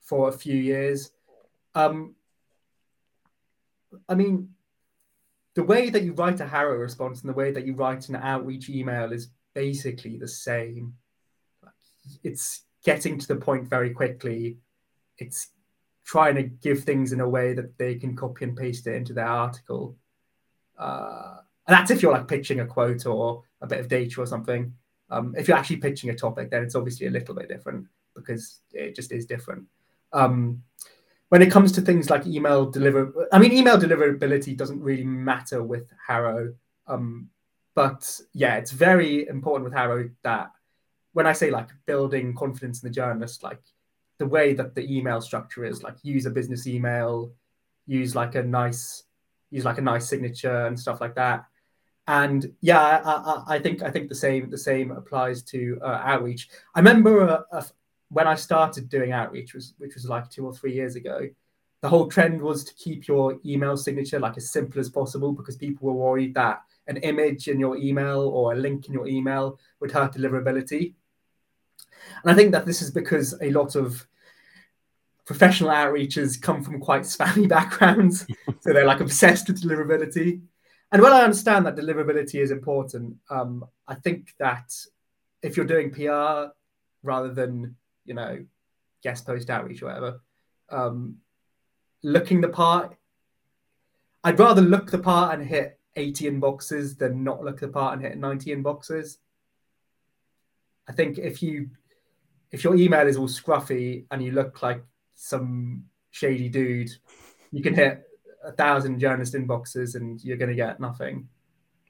for 0.00 0.28
a 0.28 0.32
few 0.32 0.56
years 0.56 1.10
um 1.74 2.14
i 4.08 4.14
mean 4.14 4.50
the 5.56 5.64
way 5.64 5.88
that 5.88 6.02
you 6.02 6.12
write 6.12 6.40
a 6.40 6.46
HARO 6.46 6.76
response 6.76 7.22
and 7.22 7.30
the 7.30 7.36
way 7.36 7.50
that 7.50 7.66
you 7.66 7.72
write 7.72 8.10
an 8.10 8.16
outreach 8.16 8.68
email 8.68 9.10
is 9.10 9.30
basically 9.54 10.18
the 10.18 10.28
same. 10.28 10.92
It's 12.22 12.66
getting 12.84 13.18
to 13.18 13.26
the 13.26 13.36
point 13.36 13.66
very 13.66 13.90
quickly. 13.90 14.58
It's 15.16 15.48
trying 16.06 16.36
to 16.36 16.44
give 16.44 16.84
things 16.84 17.12
in 17.12 17.20
a 17.20 17.28
way 17.28 17.52
that 17.52 17.76
they 17.76 17.96
can 17.96 18.14
copy 18.14 18.44
and 18.44 18.56
paste 18.56 18.86
it 18.86 18.94
into 18.94 19.12
their 19.12 19.26
article. 19.26 19.96
Uh, 20.78 21.38
and 21.66 21.74
that's 21.74 21.90
if 21.90 22.00
you're 22.00 22.12
like 22.12 22.28
pitching 22.28 22.60
a 22.60 22.66
quote 22.66 23.04
or 23.06 23.42
a 23.60 23.66
bit 23.66 23.80
of 23.80 23.88
data 23.88 24.20
or 24.20 24.26
something. 24.26 24.72
Um, 25.10 25.34
if 25.36 25.48
you're 25.48 25.56
actually 25.56 25.78
pitching 25.78 26.10
a 26.10 26.14
topic, 26.14 26.50
then 26.50 26.62
it's 26.62 26.76
obviously 26.76 27.08
a 27.08 27.10
little 27.10 27.34
bit 27.34 27.48
different 27.48 27.86
because 28.14 28.60
it 28.72 28.94
just 28.94 29.10
is 29.12 29.26
different. 29.26 29.64
Um, 30.12 30.62
when 31.28 31.42
it 31.42 31.50
comes 31.50 31.72
to 31.72 31.80
things 31.80 32.08
like 32.08 32.26
email 32.26 32.70
deliver, 32.70 33.28
I 33.32 33.40
mean, 33.40 33.52
email 33.52 33.76
deliverability 33.76 34.56
doesn't 34.56 34.80
really 34.80 35.04
matter 35.04 35.62
with 35.62 35.90
HARO. 36.06 36.54
Um, 36.86 37.30
but 37.74 38.20
yeah, 38.32 38.56
it's 38.56 38.70
very 38.70 39.26
important 39.26 39.64
with 39.64 39.74
HARO 39.74 40.10
that 40.22 40.52
when 41.14 41.26
I 41.26 41.32
say 41.32 41.50
like 41.50 41.70
building 41.84 42.34
confidence 42.34 42.82
in 42.82 42.88
the 42.88 42.94
journalist, 42.94 43.42
like 43.42 43.60
the 44.18 44.26
way 44.26 44.54
that 44.54 44.74
the 44.74 44.96
email 44.96 45.20
structure 45.20 45.64
is, 45.64 45.82
like 45.82 45.96
use 46.02 46.26
a 46.26 46.30
business 46.30 46.66
email, 46.66 47.32
use 47.86 48.14
like 48.14 48.34
a 48.34 48.42
nice, 48.42 49.04
use 49.50 49.64
like 49.64 49.78
a 49.78 49.82
nice 49.82 50.08
signature 50.08 50.66
and 50.66 50.78
stuff 50.78 51.00
like 51.00 51.14
that. 51.14 51.44
And 52.08 52.52
yeah, 52.60 52.80
I, 52.80 53.12
I, 53.12 53.42
I 53.56 53.58
think 53.58 53.82
I 53.82 53.90
think 53.90 54.08
the 54.08 54.14
same 54.14 54.48
the 54.48 54.58
same 54.58 54.92
applies 54.92 55.42
to 55.44 55.78
uh, 55.82 56.00
outreach. 56.04 56.48
I 56.74 56.78
remember 56.78 57.28
uh, 57.28 57.42
uh, 57.50 57.62
when 58.10 58.28
I 58.28 58.36
started 58.36 58.88
doing 58.88 59.12
outreach, 59.12 59.54
was 59.54 59.74
which 59.78 59.94
was 59.94 60.08
like 60.08 60.30
two 60.30 60.46
or 60.46 60.54
three 60.54 60.72
years 60.72 60.96
ago. 60.96 61.28
The 61.82 61.88
whole 61.88 62.08
trend 62.08 62.40
was 62.40 62.64
to 62.64 62.74
keep 62.74 63.06
your 63.06 63.38
email 63.44 63.76
signature 63.76 64.18
like 64.18 64.36
as 64.36 64.50
simple 64.50 64.80
as 64.80 64.88
possible 64.88 65.32
because 65.32 65.56
people 65.56 65.88
were 65.88 65.94
worried 65.94 66.34
that 66.34 66.62
an 66.86 66.96
image 66.98 67.48
in 67.48 67.60
your 67.60 67.76
email 67.76 68.20
or 68.28 68.52
a 68.52 68.56
link 68.56 68.86
in 68.86 68.94
your 68.94 69.06
email 69.06 69.58
would 69.80 69.92
hurt 69.92 70.14
deliverability. 70.14 70.94
And 72.22 72.30
I 72.30 72.34
think 72.34 72.52
that 72.52 72.66
this 72.66 72.82
is 72.82 72.90
because 72.90 73.34
a 73.40 73.50
lot 73.50 73.76
of 73.76 74.06
professional 75.26 75.70
outreachers 75.70 76.40
come 76.40 76.62
from 76.62 76.80
quite 76.80 77.02
spammy 77.02 77.48
backgrounds. 77.56 78.26
so 78.60 78.72
they're 78.72 78.86
like 78.86 79.00
obsessed 79.00 79.48
with 79.48 79.62
deliverability. 79.62 80.40
And 80.92 81.02
while 81.02 81.14
I 81.14 81.22
understand 81.22 81.66
that 81.66 81.76
deliverability 81.76 82.40
is 82.40 82.50
important, 82.50 83.16
um, 83.28 83.64
I 83.88 83.96
think 83.96 84.34
that 84.38 84.72
if 85.42 85.56
you're 85.56 85.66
doing 85.66 85.90
PR 85.90 86.52
rather 87.02 87.32
than, 87.34 87.76
you 88.04 88.14
know, 88.14 88.44
guest 89.02 89.26
post 89.26 89.50
outreach 89.50 89.82
or 89.82 89.86
whatever, 89.86 90.20
um, 90.70 91.16
looking 92.02 92.40
the 92.40 92.48
part, 92.48 92.96
I'd 94.22 94.38
rather 94.38 94.62
look 94.62 94.90
the 94.90 94.98
part 94.98 95.34
and 95.34 95.46
hit 95.46 95.78
80 95.96 96.30
inboxes 96.30 96.96
than 96.98 97.24
not 97.24 97.42
look 97.42 97.60
the 97.60 97.68
part 97.68 97.94
and 97.94 98.02
hit 98.02 98.16
90 98.16 98.54
inboxes. 98.54 99.18
I 100.88 100.92
think 100.92 101.18
if 101.18 101.42
you 101.42 101.70
if 102.52 102.64
your 102.64 102.76
email 102.76 103.06
is 103.06 103.16
all 103.16 103.28
scruffy 103.28 104.04
and 104.10 104.22
you 104.22 104.32
look 104.32 104.62
like 104.62 104.84
some 105.14 105.84
shady 106.10 106.48
dude, 106.48 106.90
you 107.52 107.62
can 107.62 107.74
hit 107.74 108.04
a 108.44 108.52
thousand 108.52 108.98
journalist 109.00 109.34
inboxes 109.34 109.94
and 109.94 110.22
you're 110.24 110.36
going 110.36 110.50
to 110.50 110.54
get 110.56 110.80
nothing. 110.80 111.28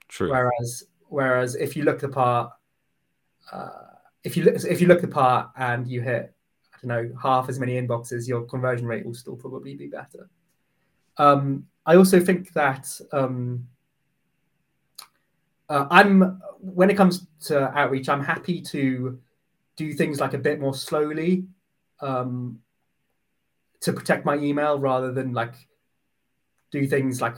True. 0.08 0.30
Whereas 0.30 0.84
whereas 1.08 1.54
if 1.54 1.76
you 1.76 1.84
look 1.84 2.00
the 2.00 2.08
part, 2.08 2.52
uh, 3.52 3.70
if 4.24 4.36
you 4.36 4.44
look 4.44 4.56
if 4.64 4.80
you 4.80 4.86
look 4.86 5.00
the 5.00 5.08
part 5.08 5.50
and 5.56 5.86
you 5.86 6.00
hit 6.00 6.32
I 6.72 6.86
don't 6.86 6.88
know 6.88 7.16
half 7.20 7.48
as 7.48 7.58
many 7.58 7.80
inboxes, 7.80 8.28
your 8.28 8.42
conversion 8.42 8.86
rate 8.86 9.04
will 9.04 9.14
still 9.14 9.36
probably 9.36 9.74
be 9.74 9.86
better. 9.86 10.28
Um, 11.18 11.66
I 11.84 11.96
also 11.96 12.20
think 12.20 12.52
that 12.52 13.00
um, 13.12 13.66
uh, 15.68 15.86
I'm 15.90 16.40
when 16.60 16.90
it 16.90 16.96
comes 16.96 17.26
to 17.46 17.68
outreach, 17.76 18.08
I'm 18.08 18.24
happy 18.24 18.60
to 18.62 19.18
do 19.76 19.92
things 19.92 20.20
like 20.20 20.34
a 20.34 20.38
bit 20.38 20.60
more 20.60 20.74
slowly 20.74 21.46
um, 22.00 22.58
to 23.80 23.92
protect 23.92 24.24
my 24.24 24.36
email 24.36 24.78
rather 24.78 25.12
than 25.12 25.32
like 25.32 25.54
do 26.70 26.86
things 26.86 27.20
like 27.20 27.36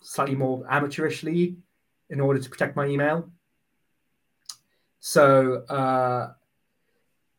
slightly 0.00 0.34
more 0.34 0.64
amateurishly 0.64 1.56
in 2.10 2.20
order 2.20 2.40
to 2.40 2.48
protect 2.48 2.76
my 2.76 2.86
email. 2.86 3.28
So 5.00 5.64
uh, 5.68 6.32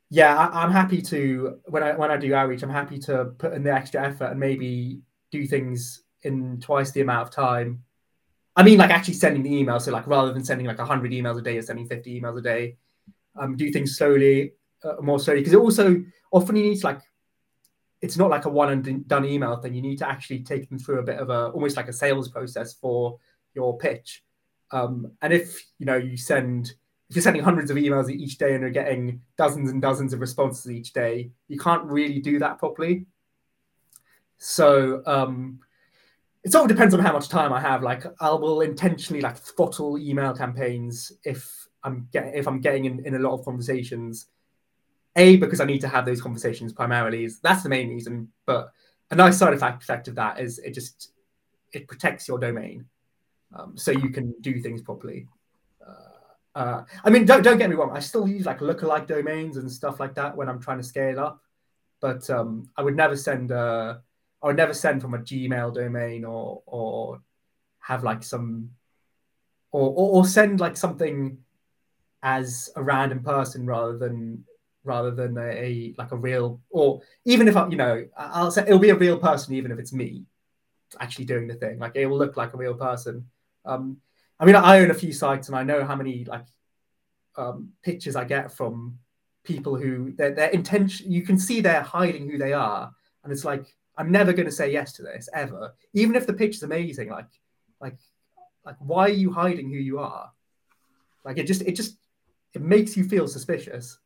yeah, 0.09 0.35
I, 0.35 0.63
am 0.63 0.71
happy 0.71 1.01
to 1.03 1.59
when 1.65 1.83
I 1.83 1.95
when 1.95 2.11
I 2.11 2.17
do 2.17 2.33
outreach, 2.33 2.63
I'm 2.63 2.69
happy 2.69 2.99
to 2.99 3.25
put 3.37 3.53
in 3.53 3.63
the 3.63 3.73
extra 3.73 4.05
effort 4.05 4.31
and 4.31 4.39
maybe 4.39 5.01
do 5.31 5.45
things 5.47 6.03
in 6.23 6.59
twice 6.59 6.91
the 6.91 7.01
amount 7.01 7.27
of 7.27 7.33
time 7.33 7.83
I 8.57 8.63
mean, 8.63 8.79
like 8.79 8.89
actually 8.89 9.13
sending 9.13 9.43
the 9.43 9.55
email. 9.55 9.79
So 9.79 9.91
like 9.91 10.07
rather 10.07 10.33
than 10.33 10.43
sending 10.43 10.65
like 10.65 10.79
100 10.79 11.11
emails 11.11 11.37
a 11.37 11.41
day, 11.43 11.57
or 11.57 11.61
sending 11.61 11.87
50 11.87 12.19
emails 12.19 12.39
a 12.39 12.41
day. 12.41 12.77
Um, 13.39 13.55
do 13.55 13.71
things 13.71 13.97
slowly, 13.97 14.53
uh, 14.83 14.95
more 15.01 15.19
slowly, 15.19 15.41
because 15.41 15.53
it 15.53 15.59
also 15.59 16.03
often 16.31 16.55
you 16.55 16.63
need 16.63 16.79
to 16.79 16.87
like 16.87 17.01
it's 18.01 18.17
not 18.17 18.29
like 18.29 18.45
a 18.45 18.49
one 18.49 18.71
and 18.71 19.07
done 19.07 19.25
email 19.25 19.55
thing. 19.57 19.73
You 19.73 19.81
need 19.81 19.97
to 19.99 20.09
actually 20.09 20.43
take 20.43 20.69
them 20.69 20.77
through 20.77 20.99
a 20.99 21.03
bit 21.03 21.17
of 21.17 21.29
a 21.29 21.47
almost 21.47 21.77
like 21.77 21.87
a 21.87 21.93
sales 21.93 22.29
process 22.29 22.73
for 22.73 23.17
your 23.55 23.77
pitch. 23.77 24.23
Um, 24.71 25.11
and 25.21 25.33
if 25.33 25.63
you 25.79 25.85
know 25.85 25.95
you 25.95 26.17
send 26.17 26.73
if 27.09 27.15
you're 27.15 27.23
sending 27.23 27.43
hundreds 27.43 27.71
of 27.71 27.77
emails 27.77 28.09
each 28.09 28.37
day 28.37 28.53
and 28.53 28.61
you're 28.61 28.69
getting 28.69 29.21
dozens 29.37 29.71
and 29.71 29.81
dozens 29.81 30.13
of 30.13 30.19
responses 30.19 30.69
each 30.69 30.91
day, 30.91 31.31
you 31.47 31.57
can't 31.57 31.85
really 31.85 32.19
do 32.19 32.37
that 32.39 32.59
properly. 32.59 33.05
So 34.37 35.01
um, 35.05 35.59
it 36.43 36.51
sort 36.51 36.69
of 36.69 36.75
depends 36.75 36.93
on 36.93 36.99
how 36.99 37.13
much 37.13 37.29
time 37.29 37.53
I 37.53 37.61
have. 37.61 37.81
Like 37.81 38.03
I 38.19 38.29
will 38.31 38.61
intentionally 38.61 39.21
like 39.21 39.37
throttle 39.37 39.97
email 39.97 40.33
campaigns 40.33 41.13
if 41.23 41.66
I'm 41.87 42.07
getting 42.11 42.33
if 42.33 42.47
I'm 42.47 42.61
getting 42.61 42.85
in, 42.85 43.05
in 43.05 43.15
a 43.15 43.19
lot 43.19 43.33
of 43.33 43.45
conversations. 43.45 44.27
A 45.15 45.37
because 45.37 45.59
I 45.59 45.65
need 45.65 45.81
to 45.81 45.87
have 45.87 46.05
those 46.05 46.21
conversations 46.21 46.73
primarily 46.73 47.25
is 47.25 47.39
that's 47.39 47.63
the 47.63 47.69
main 47.69 47.89
reason. 47.89 48.31
But 48.45 48.71
a 49.09 49.15
nice 49.15 49.37
side 49.37 49.53
effect 49.53 50.07
of 50.07 50.15
that 50.15 50.39
is 50.39 50.59
it 50.59 50.71
just 50.71 51.11
it 51.73 51.87
protects 51.87 52.27
your 52.27 52.37
domain, 52.37 52.85
um, 53.55 53.77
so 53.77 53.91
you 53.91 54.09
can 54.09 54.35
do 54.41 54.59
things 54.59 54.81
properly. 54.81 55.27
Uh, 55.85 56.59
uh, 56.59 56.83
I 57.03 57.09
mean, 57.09 57.25
don't 57.25 57.41
don't 57.41 57.57
get 57.57 57.69
me 57.69 57.75
wrong. 57.75 57.95
I 57.95 57.99
still 57.99 58.27
use 58.27 58.45
like 58.45 58.59
lookalike 58.59 59.07
domains 59.07 59.57
and 59.57 59.71
stuff 59.71 59.99
like 59.99 60.13
that 60.15 60.35
when 60.37 60.49
I'm 60.49 60.61
trying 60.61 60.77
to 60.77 60.83
scale 60.83 61.19
up, 61.19 61.41
but 61.99 62.29
um, 62.29 62.69
I 62.75 62.83
would 62.83 62.95
never 62.95 63.15
send 63.15 63.49
a 63.49 64.03
I 64.43 64.47
would 64.47 64.57
never 64.57 64.73
send 64.73 65.01
from 65.01 65.13
a 65.13 65.19
Gmail 65.19 65.73
domain 65.73 66.25
or 66.25 66.61
or 66.65 67.21
have 67.79 68.03
like 68.03 68.23
some 68.23 68.71
or 69.71 69.89
or, 69.89 70.17
or 70.17 70.25
send 70.25 70.59
like 70.59 70.77
something 70.77 71.39
as 72.23 72.69
a 72.75 72.83
random 72.83 73.23
person 73.23 73.65
rather 73.65 73.97
than 73.97 74.43
rather 74.83 75.11
than 75.11 75.37
a, 75.37 75.93
like 75.97 76.11
a 76.13 76.15
real 76.15 76.61
or 76.69 77.01
even 77.25 77.47
if 77.47 77.57
I, 77.57 77.67
you 77.67 77.75
know 77.75 78.05
I'll 78.15 78.51
say 78.51 78.61
it'll 78.61 78.79
be 78.79 78.89
a 78.89 78.95
real 78.95 79.17
person 79.17 79.53
even 79.53 79.71
if 79.71 79.79
it's 79.79 79.91
me 79.91 80.23
actually 80.99 81.25
doing 81.25 81.47
the 81.47 81.55
thing 81.55 81.77
like 81.77 81.91
it 81.95 82.05
will 82.05 82.17
look 82.17 82.37
like 82.37 82.53
a 82.53 82.57
real 82.57 82.73
person 82.73 83.27
um 83.65 83.97
I 84.39 84.45
mean 84.45 84.55
I 84.55 84.79
own 84.79 84.91
a 84.91 84.95
few 84.95 85.11
sites 85.11 85.49
and 85.49 85.57
I 85.57 85.63
know 85.63 85.83
how 85.83 85.95
many 85.95 86.23
like 86.23 86.45
um 87.35 87.69
pictures 87.83 88.15
I 88.15 88.23
get 88.23 88.51
from 88.51 88.97
people 89.43 89.75
who 89.75 90.13
their, 90.13 90.33
their 90.33 90.49
intention 90.49 91.11
you 91.11 91.23
can 91.23 91.37
see 91.37 91.59
they're 91.59 91.81
hiding 91.81 92.29
who 92.29 92.37
they 92.37 92.53
are 92.53 92.91
and 93.23 93.33
it's 93.33 93.45
like 93.45 93.75
I'm 93.97 94.11
never 94.11 94.31
going 94.31 94.45
to 94.45 94.51
say 94.51 94.71
yes 94.71 94.93
to 94.93 95.01
this 95.01 95.27
ever, 95.33 95.73
even 95.93 96.15
if 96.15 96.27
the 96.27 96.33
pitch 96.33 96.57
is 96.57 96.63
amazing. 96.63 97.09
Like, 97.09 97.27
like, 97.81 97.97
like, 98.63 98.75
why 98.79 99.05
are 99.05 99.09
you 99.09 99.31
hiding 99.31 99.69
who 99.69 99.77
you 99.77 99.99
are? 99.99 100.31
Like, 101.25 101.39
it 101.39 101.47
just, 101.47 101.63
it 101.63 101.71
just, 101.71 101.97
it 102.57 102.63
makes 102.63 102.97
you 102.97 103.03
feel 103.07 103.27
suspicious. 103.27 103.99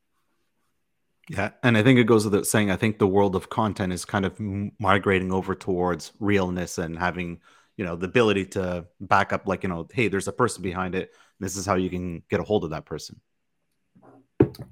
Yeah, 1.29 1.51
and 1.63 1.77
I 1.77 1.83
think 1.83 1.97
it 1.97 2.03
goes 2.03 2.25
without 2.25 2.45
saying. 2.45 2.69
I 2.69 2.75
think 2.75 2.99
the 2.99 3.07
world 3.07 3.35
of 3.35 3.49
content 3.49 3.93
is 3.93 4.03
kind 4.03 4.25
of 4.25 4.37
migrating 4.79 5.31
over 5.31 5.55
towards 5.55 6.11
realness 6.19 6.77
and 6.77 6.99
having, 6.99 7.39
you 7.77 7.85
know, 7.85 7.95
the 7.95 8.07
ability 8.07 8.45
to 8.47 8.85
back 8.99 9.31
up, 9.31 9.47
like, 9.47 9.63
you 9.63 9.69
know, 9.69 9.87
hey, 9.93 10.09
there's 10.09 10.27
a 10.27 10.33
person 10.33 10.61
behind 10.61 10.93
it. 10.95 11.13
This 11.39 11.55
is 11.55 11.65
how 11.65 11.75
you 11.75 11.89
can 11.89 12.23
get 12.29 12.41
a 12.41 12.43
hold 12.43 12.65
of 12.65 12.71
that 12.71 12.85
person. 12.85 13.21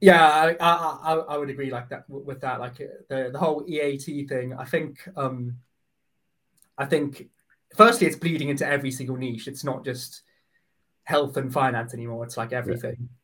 Yeah, 0.02 0.22
I, 0.22 0.58
I, 0.60 1.13
I 1.15 1.38
would 1.38 1.50
agree 1.50 1.72
like 1.72 1.88
that 1.89 2.04
with 2.10 2.42
that. 2.42 2.60
Like 2.60 2.76
the, 2.78 3.30
the 3.32 3.39
whole 3.39 3.63
EAT 3.65 4.28
thing. 4.28 4.54
I 4.54 4.65
think 4.65 5.08
um, 5.15 5.60
I 6.78 6.86
think 6.86 7.30
firstly 7.76 8.08
it's 8.08 8.18
bleeding 8.18 8.50
into 8.50 8.68
every 8.68 8.92
single 8.92 9.15
niche. 9.15 9.48
It's 9.48 9.63
not 9.63 9.86
just 9.86 10.24
health 11.04 11.38
and 11.38 11.54
finance 11.54 11.94
anymore. 11.94 12.26
It's 12.26 12.36
like 12.38 12.52
everything. 12.52 12.98
Yeah. 13.00 13.18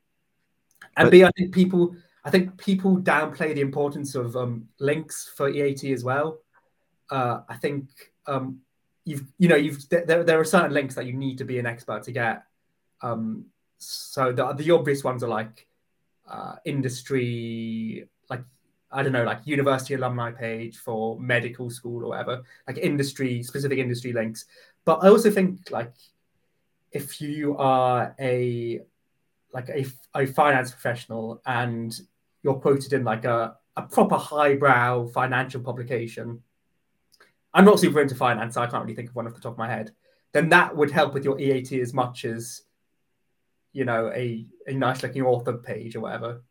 And 0.97 1.07
but, 1.07 1.11
B, 1.11 1.23
I 1.23 1.31
think 1.31 1.53
people 1.53 1.95
I 2.25 2.31
think 2.31 2.57
people 2.57 2.97
downplay 2.97 3.53
the 3.53 3.61
importance 3.61 4.15
of 4.15 4.35
um, 4.35 4.67
links 4.79 5.31
for 5.37 5.47
EAT 5.47 5.83
as 5.85 6.03
well. 6.03 6.39
Uh, 7.09 7.41
I 7.47 7.55
think 7.55 7.89
um, 8.25 8.61
you've 9.03 9.23
you 9.37 9.47
know 9.47 9.55
you've 9.55 9.87
there, 9.89 10.23
there 10.23 10.39
are 10.39 10.45
certain 10.45 10.73
links 10.73 10.95
that 10.95 11.05
you 11.05 11.13
need 11.13 11.37
to 11.37 11.45
be 11.45 11.59
an 11.59 11.67
expert 11.67 12.03
to 12.03 12.11
get. 12.11 12.43
Um, 13.01 13.45
so 13.77 14.31
the 14.31 14.53
the 14.53 14.71
obvious 14.71 15.03
ones 15.03 15.23
are 15.23 15.29
like 15.29 15.67
uh, 16.27 16.55
industry, 16.65 18.07
like 18.29 18.43
I 18.91 19.03
don't 19.03 19.11
know, 19.11 19.23
like 19.23 19.45
university 19.45 19.93
alumni 19.93 20.31
page 20.31 20.77
for 20.77 21.19
medical 21.19 21.69
school 21.69 22.03
or 22.03 22.09
whatever, 22.09 22.43
like 22.67 22.79
industry 22.79 23.43
specific 23.43 23.77
industry 23.77 24.13
links. 24.13 24.45
But 24.83 25.03
I 25.03 25.09
also 25.09 25.29
think 25.29 25.69
like 25.69 25.93
if 26.91 27.21
you 27.21 27.55
are 27.57 28.15
a 28.19 28.81
like 29.55 29.69
a, 29.69 29.85
a 30.13 30.25
finance 30.25 30.69
professional 30.69 31.41
and 31.45 31.97
you're 32.43 32.55
quoted 32.55 32.91
in 32.91 33.05
like 33.05 33.23
a, 33.23 33.55
a 33.77 33.81
proper 33.83 34.17
highbrow 34.17 35.07
financial 35.07 35.61
publication. 35.61 36.43
I'm 37.53 37.63
not 37.63 37.79
super 37.79 38.01
into 38.01 38.15
finance, 38.15 38.55
so 38.55 38.61
I 38.61 38.67
can't 38.67 38.83
really 38.83 38.95
think 38.95 39.09
of 39.09 39.15
one 39.15 39.25
off 39.25 39.33
the 39.33 39.39
top 39.39 39.53
of 39.53 39.57
my 39.57 39.69
head. 39.69 39.91
Then 40.33 40.49
that 40.49 40.75
would 40.75 40.91
help 40.91 41.13
with 41.13 41.23
your 41.23 41.39
EAT 41.39 41.71
as 41.71 41.93
much 41.93 42.25
as 42.25 42.63
you 43.71 43.83
know 43.83 44.11
a 44.13 44.45
a 44.67 44.73
nice 44.73 45.03
looking 45.03 45.21
author 45.21 45.53
page 45.53 45.95
or 45.95 45.99
whatever 45.99 46.41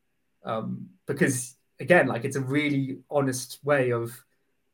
um, 0.45 0.87
because 1.07 1.57
again 1.81 2.07
like 2.07 2.25
it's 2.25 2.37
a 2.37 2.41
really 2.41 2.99
honest 3.11 3.59
way 3.65 3.93
of 3.93 4.13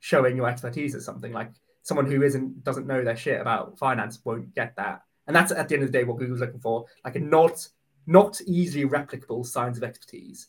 showing 0.01 0.37
your 0.37 0.49
expertise 0.49 0.97
at 0.97 1.03
something 1.03 1.33
like 1.33 1.53
someone 1.83 2.07
who 2.07 2.23
isn't 2.23 2.65
doesn't 2.65 2.89
know 2.89 3.05
their 3.05 3.17
shit 3.17 3.41
about 3.41 3.79
finance 3.79 4.19
won't 4.25 4.53
get 4.53 4.75
that 4.77 5.03
and 5.29 5.37
that's 5.37 5.53
at 5.53 5.69
the 5.69 5.75
end 5.77 5.85
of 5.85 5.93
the 5.93 5.97
day 5.97 6.03
what 6.03 6.19
google's 6.19 6.41
looking 6.41 6.59
for 6.59 6.85
like 7.05 7.15
a 7.15 7.21
not 7.21 7.69
not 8.11 8.41
easily 8.47 8.85
replicable 8.85 9.47
signs 9.47 9.79
of 9.79 9.85
expertise. 9.85 10.49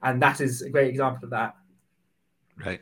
And 0.00 0.22
that 0.22 0.40
is 0.40 0.62
a 0.62 0.70
great 0.70 0.88
example 0.88 1.24
of 1.24 1.30
that. 1.30 1.56
Right. 2.64 2.80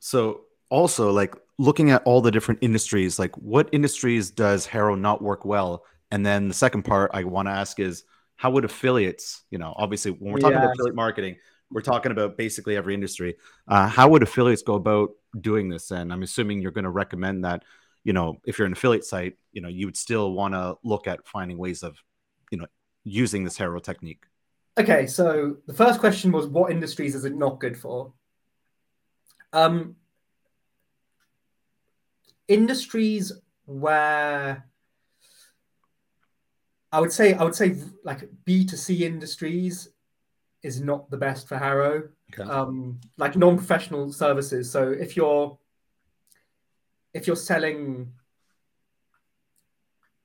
So 0.00 0.42
also 0.68 1.12
like 1.12 1.34
looking 1.58 1.92
at 1.92 2.02
all 2.04 2.20
the 2.20 2.32
different 2.32 2.58
industries 2.60 3.18
like 3.20 3.34
what 3.36 3.68
industries 3.72 4.30
does 4.30 4.66
HARO 4.66 4.96
not 4.96 5.22
work 5.22 5.44
well? 5.44 5.84
And 6.10 6.26
then 6.26 6.48
the 6.48 6.54
second 6.54 6.82
part 6.82 7.12
I 7.14 7.22
want 7.22 7.46
to 7.46 7.52
ask 7.52 7.78
is 7.78 8.02
how 8.34 8.50
would 8.50 8.64
affiliates, 8.64 9.44
you 9.50 9.58
know, 9.58 9.72
obviously 9.76 10.10
when 10.10 10.32
we're 10.32 10.40
talking 10.40 10.58
about 10.58 10.72
affiliate 10.72 10.96
marketing, 10.96 11.36
we're 11.70 11.82
talking 11.82 12.10
about 12.10 12.36
basically 12.36 12.76
every 12.76 12.94
industry. 12.94 13.36
Uh, 13.68 13.86
how 13.86 14.08
would 14.08 14.24
affiliates 14.24 14.62
go 14.62 14.74
about 14.74 15.10
doing 15.40 15.68
this? 15.68 15.92
And 15.92 16.12
I'm 16.12 16.24
assuming 16.24 16.60
you're 16.60 16.72
going 16.72 16.84
to 16.84 16.90
recommend 16.90 17.44
that, 17.44 17.62
you 18.02 18.12
know, 18.12 18.38
if 18.44 18.58
you're 18.58 18.66
an 18.66 18.72
affiliate 18.72 19.04
site, 19.04 19.36
you 19.52 19.62
know, 19.62 19.68
you 19.68 19.86
would 19.86 19.96
still 19.96 20.32
want 20.32 20.54
to 20.54 20.76
look 20.82 21.06
at 21.06 21.26
finding 21.28 21.58
ways 21.58 21.84
of, 21.84 21.96
you 22.50 22.58
know, 22.58 22.66
using 23.06 23.44
this 23.44 23.56
HARO 23.56 23.78
technique. 23.78 24.24
Okay, 24.76 25.06
so 25.06 25.56
the 25.66 25.72
first 25.72 26.00
question 26.00 26.32
was 26.32 26.46
what 26.48 26.70
industries 26.70 27.14
is 27.14 27.24
it 27.24 27.34
not 27.34 27.60
good 27.60 27.78
for? 27.78 28.12
Um, 29.52 29.96
industries 32.48 33.32
where 33.64 34.66
I 36.92 37.00
would 37.00 37.12
say 37.12 37.34
I 37.34 37.44
would 37.44 37.54
say 37.54 37.76
like 38.04 38.28
B 38.44 38.66
two 38.66 38.76
C 38.76 39.06
industries 39.06 39.88
is 40.62 40.80
not 40.80 41.08
the 41.10 41.16
best 41.16 41.48
for 41.48 41.56
HARO. 41.56 42.08
Okay. 42.34 42.50
Um, 42.50 43.00
like 43.16 43.36
non-professional 43.36 44.12
services. 44.12 44.70
So 44.70 44.90
if 44.90 45.16
you're 45.16 45.56
if 47.14 47.26
you're 47.26 47.36
selling 47.36 48.12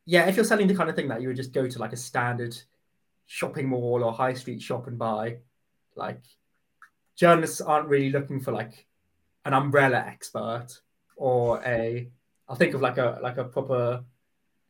yeah, 0.06 0.26
if 0.26 0.36
you're 0.36 0.46
selling 0.46 0.68
the 0.68 0.76
kind 0.76 0.90
of 0.90 0.96
thing 0.96 1.08
that 1.10 1.22
you 1.22 1.28
would 1.28 1.38
just 1.38 1.54
go 1.54 1.68
to 1.68 1.80
like 1.80 1.94
a 1.94 1.98
standard 1.98 2.58
shopping 3.26 3.70
mall 3.70 4.04
or 4.04 4.14
high 4.14 4.34
street 4.34 4.62
shop 4.62 4.88
and 4.88 4.98
buy, 4.98 5.38
like 5.96 6.22
journalists 7.16 7.62
aren't 7.62 7.88
really 7.88 8.10
looking 8.10 8.40
for 8.40 8.52
like 8.52 8.88
an 9.46 9.54
umbrella 9.54 9.98
expert 9.98 10.68
or 11.16 11.62
a 11.66 12.10
I'll 12.48 12.56
think 12.56 12.74
of 12.74 12.82
like 12.82 12.98
a 12.98 13.20
like 13.22 13.38
a 13.38 13.46
proper 13.46 14.04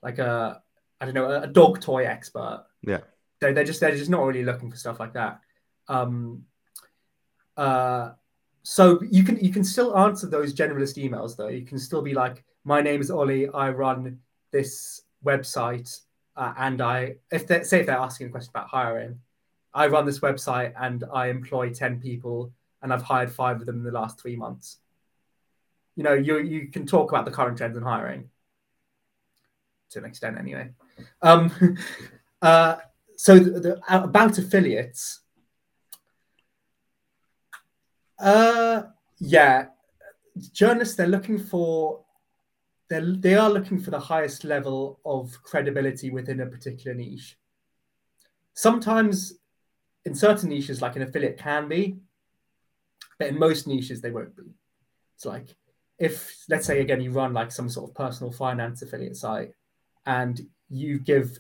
like 0.02 0.20
a 0.20 0.62
I 1.00 1.06
don't 1.06 1.16
know, 1.16 1.32
a, 1.32 1.42
a 1.42 1.48
dog 1.48 1.82
toy 1.82 2.06
expert. 2.06 2.64
Yeah. 2.84 3.00
They're, 3.40 3.54
they're 3.54 3.64
just 3.64 3.80
they're 3.80 3.96
just 3.96 4.10
not 4.10 4.24
really 4.24 4.44
looking 4.44 4.70
for 4.70 4.78
stuff 4.78 5.00
like 5.00 5.14
that. 5.14 5.42
Um, 5.88 6.44
uh, 7.58 8.12
so 8.62 9.02
you 9.10 9.24
can 9.24 9.40
you 9.40 9.52
can 9.52 9.64
still 9.64 9.98
answer 9.98 10.28
those 10.28 10.54
generalist 10.54 11.04
emails 11.04 11.36
though. 11.36 11.48
You 11.48 11.66
can 11.66 11.80
still 11.80 12.04
be 12.04 12.14
like, 12.14 12.44
my 12.64 12.82
name 12.82 13.02
is 13.02 13.10
Ollie. 13.10 13.50
I 13.50 13.72
run 13.72 14.20
this 14.52 15.02
website, 15.26 16.00
uh, 16.36 16.54
and 16.58 16.82
I 16.82 17.15
if 17.32 17.48
they 17.48 17.63
say 17.63 17.82
if 17.82 17.86
they're 17.86 17.98
asking 17.98 18.28
a 18.28 18.30
question 18.30 18.52
about 18.54 18.67
hiring, 18.67 19.20
I 19.74 19.88
run 19.88 20.06
this 20.06 20.20
website 20.20 20.74
and 20.80 21.04
I 21.13 21.28
employ 21.28 21.72
ten 21.72 22.00
people, 22.00 22.52
and 22.82 22.94
I've 22.94 23.04
hired 23.04 23.32
five 23.32 23.60
of 23.60 23.65
them 23.65 23.78
in 23.78 23.84
the 23.84 23.91
last 23.91 24.20
three 24.20 24.36
months. 24.36 24.78
You 25.96 26.04
know, 26.04 26.13
you 26.13 26.39
you 26.39 26.67
can 26.67 26.86
talk 26.86 27.12
about 27.12 27.26
the 27.26 27.32
current 27.32 27.58
trends 27.58 27.78
in 27.78 27.84
hiring 27.84 28.30
to 29.91 30.00
an 30.00 30.06
extent, 30.06 30.38
anyway. 30.38 30.70
Um, 31.22 31.78
uh, 32.41 32.78
so 33.15 33.38
the, 33.38 33.60
the, 33.60 33.82
about 33.88 34.38
affiliates. 34.38 35.20
Uh, 38.17 38.84
yeah, 39.20 39.67
journalists 40.52 40.96
they're 40.96 41.08
looking 41.08 41.39
for 41.39 42.02
they 42.91 42.99
they 42.99 43.36
are 43.36 43.49
looking 43.49 43.80
for 43.80 43.89
the 43.89 43.99
highest 43.99 44.43
level 44.43 44.99
of 45.06 45.41
credibility 45.43 46.10
within 46.12 46.41
a 46.41 46.45
particular 46.45 46.93
niche. 46.93 47.38
Sometimes, 48.54 49.34
in 50.04 50.13
certain 50.13 50.49
niches, 50.49 50.82
like 50.82 50.97
an 50.97 51.04
affiliate 51.04 51.38
can 51.38 51.69
be, 51.69 51.97
but 53.17 53.30
in 53.30 53.39
most 53.39 53.65
niches 53.65 54.01
they 54.01 54.12
won't 54.12 54.36
be. 54.36 54.43
It's 55.15 55.25
like 55.25 55.56
if 55.99 56.43
let's 56.49 56.65
say 56.65 56.82
again 56.82 56.99
you 56.99 57.12
run 57.12 57.34
like 57.34 57.51
some 57.51 57.69
sort 57.69 57.89
of 57.89 57.95
personal 57.95 58.34
finance 58.34 58.82
affiliate 58.82 59.15
site 59.15 59.54
and 60.06 60.41
you 60.69 60.99
give 60.99 61.39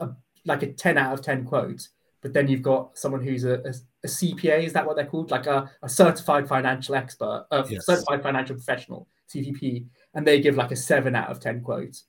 a 0.00 0.08
like 0.46 0.62
a 0.62 0.72
10 0.72 0.96
out 0.96 1.12
of 1.12 1.20
10 1.20 1.44
quote 1.44 1.88
but 2.22 2.32
then 2.32 2.48
you've 2.48 2.62
got 2.62 2.96
someone 2.96 3.22
who's 3.22 3.44
a, 3.44 3.56
a, 3.56 3.74
a 4.04 4.06
cpa 4.06 4.64
is 4.64 4.72
that 4.72 4.86
what 4.86 4.96
they're 4.96 5.04
called 5.04 5.30
like 5.30 5.46
a, 5.46 5.70
a 5.82 5.88
certified 5.88 6.48
financial 6.48 6.94
expert 6.94 7.46
a 7.50 7.62
yes. 7.68 7.84
certified 7.84 8.22
financial 8.22 8.56
professional 8.56 9.06
cfp 9.28 9.84
and 10.14 10.26
they 10.26 10.40
give 10.40 10.56
like 10.56 10.70
a 10.70 10.76
7 10.76 11.14
out 11.14 11.30
of 11.30 11.40
10 11.40 11.62
quote 11.62 12.02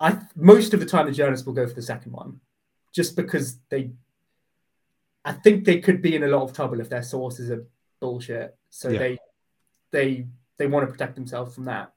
i 0.00 0.18
most 0.34 0.74
of 0.74 0.80
the 0.80 0.86
time 0.86 1.06
the 1.06 1.12
journalists 1.12 1.46
will 1.46 1.54
go 1.54 1.66
for 1.66 1.74
the 1.74 1.82
second 1.82 2.12
one 2.12 2.40
just 2.94 3.16
because 3.16 3.58
they 3.70 3.90
i 5.24 5.32
think 5.32 5.64
they 5.64 5.80
could 5.80 6.02
be 6.02 6.14
in 6.14 6.24
a 6.24 6.28
lot 6.28 6.42
of 6.42 6.52
trouble 6.52 6.80
if 6.80 6.88
their 6.88 7.02
sources 7.02 7.50
are 7.50 7.66
bullshit 8.00 8.56
so 8.70 8.88
yeah. 8.88 8.98
they 8.98 9.18
they 9.90 10.26
they 10.58 10.66
want 10.66 10.86
to 10.86 10.92
protect 10.92 11.14
themselves 11.14 11.54
from 11.54 11.64
that. 11.64 11.92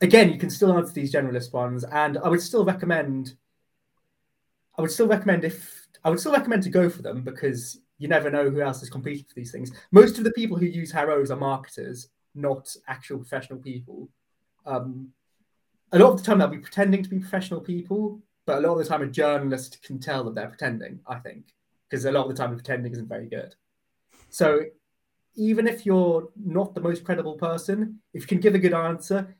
Again, 0.00 0.32
you 0.32 0.38
can 0.38 0.50
still 0.50 0.72
answer 0.76 0.94
these 0.94 1.12
generalist 1.12 1.52
ones, 1.52 1.84
and 1.84 2.16
I 2.18 2.28
would 2.28 2.40
still 2.40 2.64
recommend. 2.64 3.34
I 4.78 4.82
would 4.82 4.90
still 4.90 5.08
recommend 5.08 5.44
if 5.44 5.88
I 6.02 6.10
would 6.10 6.20
still 6.20 6.32
recommend 6.32 6.62
to 6.62 6.70
go 6.70 6.88
for 6.88 7.02
them 7.02 7.22
because 7.22 7.78
you 7.98 8.08
never 8.08 8.30
know 8.30 8.48
who 8.48 8.62
else 8.62 8.82
is 8.82 8.88
competing 8.88 9.24
for 9.24 9.34
these 9.34 9.52
things. 9.52 9.72
Most 9.90 10.16
of 10.16 10.24
the 10.24 10.32
people 10.32 10.56
who 10.56 10.64
use 10.64 10.90
HAROs 10.90 11.30
are 11.30 11.36
marketers, 11.36 12.08
not 12.34 12.74
actual 12.88 13.18
professional 13.18 13.58
people. 13.58 14.08
Um, 14.66 15.08
a 15.92 15.98
lot 15.98 16.12
of 16.12 16.18
the 16.18 16.24
time 16.24 16.38
they'll 16.38 16.48
be 16.48 16.58
pretending 16.58 17.02
to 17.02 17.08
be 17.08 17.18
professional 17.18 17.60
people, 17.60 18.20
but 18.46 18.58
a 18.58 18.60
lot 18.60 18.72
of 18.72 18.78
the 18.78 18.84
time 18.84 19.02
a 19.02 19.06
journalist 19.06 19.82
can 19.82 19.98
tell 19.98 20.24
that 20.24 20.34
they're 20.34 20.48
pretending. 20.48 21.00
I 21.06 21.16
think 21.16 21.46
because 21.88 22.04
a 22.04 22.12
lot 22.12 22.24
of 22.24 22.28
the 22.28 22.36
time 22.36 22.54
pretending 22.54 22.92
isn't 22.92 23.08
very 23.08 23.28
good. 23.28 23.54
So 24.28 24.60
even 25.34 25.66
if 25.66 25.84
you're 25.84 26.28
not 26.36 26.74
the 26.74 26.80
most 26.80 27.04
credible 27.04 27.34
person, 27.34 28.00
if 28.14 28.22
you 28.22 28.28
can 28.28 28.40
give 28.40 28.54
a 28.54 28.58
good 28.58 28.74
answer, 28.74 29.36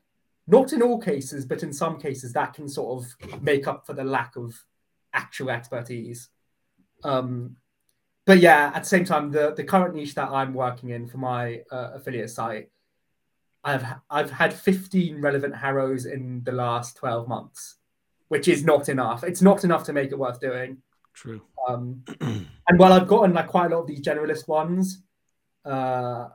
not 0.47 0.73
in 0.73 0.81
all 0.81 0.99
cases, 0.99 1.45
but 1.45 1.63
in 1.63 1.71
some 1.71 1.99
cases, 1.99 2.33
that 2.33 2.53
can 2.53 2.67
sort 2.67 3.03
of 3.03 3.41
make 3.41 3.67
up 3.67 3.85
for 3.85 3.93
the 3.93 4.03
lack 4.03 4.35
of 4.35 4.53
actual 5.13 5.49
expertise. 5.49 6.29
Um, 7.03 7.55
but 8.25 8.39
yeah, 8.39 8.71
at 8.73 8.83
the 8.83 8.89
same 8.89 9.05
time, 9.05 9.31
the, 9.31 9.53
the 9.55 9.63
current 9.63 9.95
niche 9.95 10.15
that 10.15 10.29
I'm 10.29 10.53
working 10.53 10.89
in 10.89 11.07
for 11.07 11.17
my 11.17 11.61
uh, 11.71 11.91
affiliate 11.95 12.29
site, 12.29 12.69
I've 13.63 13.85
I've 14.09 14.31
had 14.31 14.53
15 14.53 15.21
relevant 15.21 15.55
HAROs 15.55 16.05
in 16.05 16.43
the 16.43 16.51
last 16.51 16.97
12 16.97 17.27
months, 17.27 17.75
which 18.27 18.47
is 18.47 18.63
not 18.63 18.89
enough. 18.89 19.23
It's 19.23 19.41
not 19.41 19.63
enough 19.63 19.83
to 19.85 19.93
make 19.93 20.11
it 20.11 20.19
worth 20.19 20.39
doing. 20.39 20.77
True. 21.13 21.41
Um, 21.67 22.03
and 22.21 22.79
while 22.79 22.93
I've 22.93 23.07
gotten 23.07 23.33
like 23.33 23.47
quite 23.47 23.71
a 23.71 23.75
lot 23.75 23.81
of 23.81 23.87
these 23.87 24.01
generalist 24.01 24.47
ones, 24.47 25.03
uh, 25.65 26.29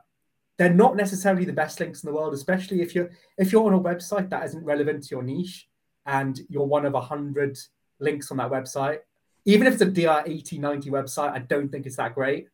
they're 0.57 0.73
not 0.73 0.95
necessarily 0.95 1.45
the 1.45 1.53
best 1.53 1.79
links 1.79 2.03
in 2.03 2.07
the 2.07 2.15
world, 2.15 2.33
especially 2.33 2.81
if 2.81 2.95
you're 2.95 3.11
if 3.37 3.51
you're 3.51 3.65
on 3.65 3.73
a 3.73 3.79
website 3.79 4.29
that 4.29 4.45
isn't 4.45 4.63
relevant 4.63 5.03
to 5.03 5.15
your 5.15 5.23
niche 5.23 5.67
and 6.05 6.39
you're 6.49 6.65
one 6.65 6.85
of 6.85 6.95
a 6.95 7.01
hundred 7.01 7.57
links 7.99 8.31
on 8.31 8.37
that 8.37 8.49
website. 8.49 8.99
Even 9.45 9.67
if 9.67 9.73
it's 9.73 9.81
a 9.81 9.85
DR 9.85 10.23
80, 10.25 10.57
90 10.57 10.89
website, 10.89 11.31
I 11.31 11.39
don't 11.39 11.69
think 11.69 11.85
it's 11.85 11.95
that 11.95 12.15
great. 12.15 12.47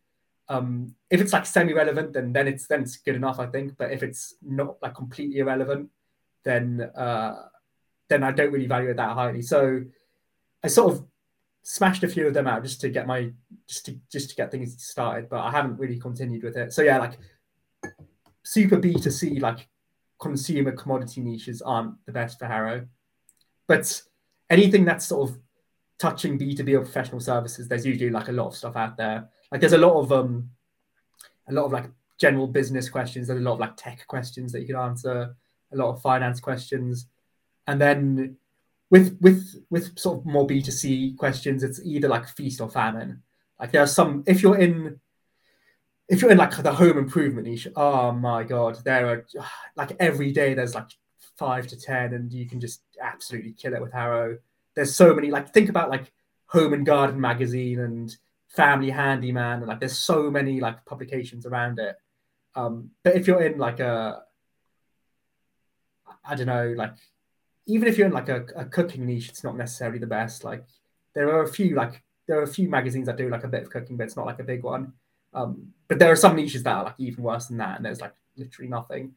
Um, 0.50 0.96
if 1.10 1.22
it's 1.22 1.34
like 1.34 1.46
semi-relevant, 1.46 2.14
then 2.14 2.34
then 2.34 2.48
it's 2.48 2.68
then 2.68 2.82
it's 2.82 2.98
good 2.98 3.16
enough, 3.16 3.40
I 3.40 3.48
think. 3.48 3.78
But 3.78 3.92
if 3.92 4.04
it's 4.04 4.36
not 4.42 4.78
like 4.82 4.96
completely 4.96 5.40
irrelevant, 5.40 5.90
then 6.44 6.82
uh, 6.96 7.48
then 8.10 8.24
I 8.24 8.32
don't 8.32 8.52
really 8.52 8.68
value 8.68 8.90
it 8.90 8.98
that 8.98 9.14
highly. 9.14 9.42
So 9.42 9.84
I 10.64 10.68
sort 10.68 10.94
of 10.94 11.06
smashed 11.64 12.04
a 12.04 12.08
few 12.10 12.28
of 12.28 12.34
them 12.34 12.46
out 12.46 12.62
just 12.62 12.82
to 12.82 12.90
get 12.90 13.08
my 13.08 13.32
just 13.68 13.86
to 13.86 13.98
just 14.12 14.30
to 14.30 14.36
get 14.36 14.52
things 14.52 14.84
started, 14.84 15.30
but 15.30 15.40
I 15.40 15.52
haven't 15.52 15.78
really 15.78 15.98
continued 15.98 16.44
with 16.44 16.58
it. 16.58 16.74
So 16.74 16.82
yeah, 16.82 17.00
like 17.00 17.18
super 18.44 18.78
B 18.78 18.94
to 18.96 19.12
C 19.12 19.40
like 19.40 19.68
consumer 20.20 20.72
commodity 20.74 21.22
niches 21.22 21.62
aren't 21.62 21.96
the 22.06 22.12
best 22.12 22.38
for 22.40 22.46
HARO, 22.46 22.86
but 23.68 24.02
anything 24.50 24.86
that's 24.86 25.06
sort 25.06 25.30
of 25.30 25.38
touching 26.00 26.38
B 26.38 26.54
two 26.54 26.64
B 26.64 26.76
or 26.76 26.82
professional 26.82 27.22
services, 27.22 27.68
there's 27.68 27.86
usually 27.86 28.10
like 28.10 28.28
a 28.28 28.34
lot 28.34 28.48
of 28.48 28.56
stuff 28.56 28.76
out 28.76 28.98
there. 28.98 29.30
Like 29.54 29.62
there's 29.62 29.74
a 29.74 29.78
lot 29.78 30.00
of 30.00 30.12
um 30.12 30.50
a 31.48 31.54
lot 31.54 31.66
of 31.66 31.72
like 31.72 31.86
general 32.18 32.48
business 32.48 32.90
questions. 32.90 33.28
There's 33.28 33.40
a 33.40 33.44
lot 33.44 33.54
of 33.54 33.60
like 33.60 33.78
tech 33.78 34.04
questions 34.08 34.52
that 34.52 34.62
you 34.62 34.66
can 34.66 34.76
answer. 34.76 35.36
A 35.72 35.78
lot 35.78 35.92
of 35.94 36.02
finance 36.02 36.40
questions, 36.40 37.06
and 37.68 37.80
then 37.80 38.38
with 38.90 39.16
with 39.22 39.64
with 39.70 39.98
sort 39.98 40.20
of 40.20 40.26
more 40.26 40.48
B2C 40.48 41.18
questions, 41.18 41.62
it's 41.62 41.80
either 41.86 42.08
like 42.08 42.28
feast 42.28 42.62
or 42.62 42.70
famine. 42.70 43.22
Like 43.60 43.72
there 43.72 43.84
are 43.84 43.88
some 43.88 44.24
if 44.26 44.42
you're 44.42 44.58
in 44.58 45.00
if 46.10 46.24
you're 46.24 46.32
in 46.32 46.38
like 46.40 46.58
the 46.58 46.74
home 46.74 46.98
improvement 46.98 47.48
niche, 47.48 47.68
oh 47.76 48.12
my 48.12 48.44
god, 48.44 48.80
there 48.84 49.08
are 49.08 49.26
like 49.76 49.96
every 50.00 50.32
day 50.32 50.56
there's 50.56 50.74
like 50.74 50.90
five 51.38 51.68
to 51.68 51.80
ten, 51.80 52.16
and 52.16 52.34
you 52.34 52.48
can 52.48 52.60
just 52.60 52.82
absolutely 53.00 53.52
kill 53.52 53.76
it 53.76 53.82
with 53.84 53.94
HARO. 53.94 54.40
There's 54.74 54.96
so 54.96 55.14
many 55.14 55.30
like 55.30 55.54
think 55.54 55.70
about 55.70 55.92
like 55.92 56.12
Home 56.48 56.74
and 56.74 56.88
Garden 56.88 57.22
magazine 57.22 57.80
and 57.80 58.18
Family 58.54 58.90
Handyman, 58.90 59.60
and 59.60 59.68
like 59.68 59.80
there's 59.80 59.98
so 59.98 60.30
many 60.30 60.60
like 60.60 60.86
publications 60.86 61.46
around 61.46 61.80
it. 61.80 61.96
Um, 62.56 62.92
but 63.04 63.16
if 63.16 63.28
you're 63.28 63.42
in 63.42 63.58
like 63.58 63.80
a 63.80 64.24
I 66.24 66.36
don't 66.36 66.48
know, 66.48 66.74
like 66.76 66.94
even 67.66 67.88
if 67.88 67.98
you're 67.98 68.08
in 68.08 68.14
like 68.14 68.30
a, 68.30 68.46
a 68.56 68.66
cooking 68.66 69.06
niche, 69.06 69.30
it's 69.30 69.44
not 69.44 69.58
necessarily 69.58 70.00
the 70.00 70.08
best. 70.08 70.44
Like 70.44 70.64
there 71.14 71.30
are 71.30 71.44
a 71.44 71.48
few 71.48 71.76
like 71.76 72.02
there 72.28 72.40
are 72.40 72.44
a 72.44 72.48
few 72.48 72.70
magazines 72.70 73.08
that 73.08 73.18
do 73.18 73.30
like 73.30 73.44
a 73.44 73.48
bit 73.48 73.64
of 73.64 73.70
cooking, 73.70 73.98
but 73.98 74.06
it's 74.06 74.16
not 74.16 74.26
like 74.26 74.40
a 74.40 74.44
big 74.44 74.64
one. 74.64 74.94
Um, 75.34 75.74
but 75.88 76.00
there 76.00 76.12
are 76.12 76.16
some 76.16 76.36
niches 76.36 76.64
that 76.64 76.76
are 76.76 76.84
like 76.86 76.96
even 77.00 77.24
worse 77.24 77.48
than 77.48 77.58
that, 77.58 77.78
and 77.78 77.86
there's 77.86 78.02
like 78.02 78.14
literally 78.38 78.70
nothing. 78.70 79.14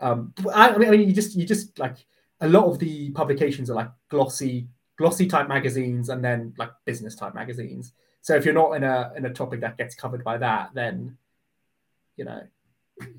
Um, 0.00 0.32
I, 0.54 0.70
I, 0.70 0.78
mean, 0.78 0.88
I 0.88 0.90
mean, 0.92 1.08
you 1.08 1.14
just 1.14 1.36
you 1.36 1.46
just 1.46 1.78
like 1.78 1.96
a 2.40 2.48
lot 2.48 2.66
of 2.66 2.78
the 2.78 3.10
publications 3.10 3.70
are 3.70 3.74
like 3.74 3.90
glossy 4.08 4.68
glossy 4.96 5.26
type 5.26 5.48
magazines, 5.48 6.08
and 6.08 6.22
then 6.22 6.54
like 6.58 6.70
business 6.84 7.14
type 7.14 7.34
magazines. 7.34 7.92
So 8.22 8.34
if 8.36 8.44
you're 8.44 8.54
not 8.54 8.72
in 8.72 8.84
a 8.84 9.12
in 9.16 9.24
a 9.24 9.32
topic 9.32 9.60
that 9.60 9.78
gets 9.78 9.94
covered 9.94 10.24
by 10.24 10.38
that, 10.38 10.70
then 10.74 11.16
you 12.16 12.24
know 12.24 12.42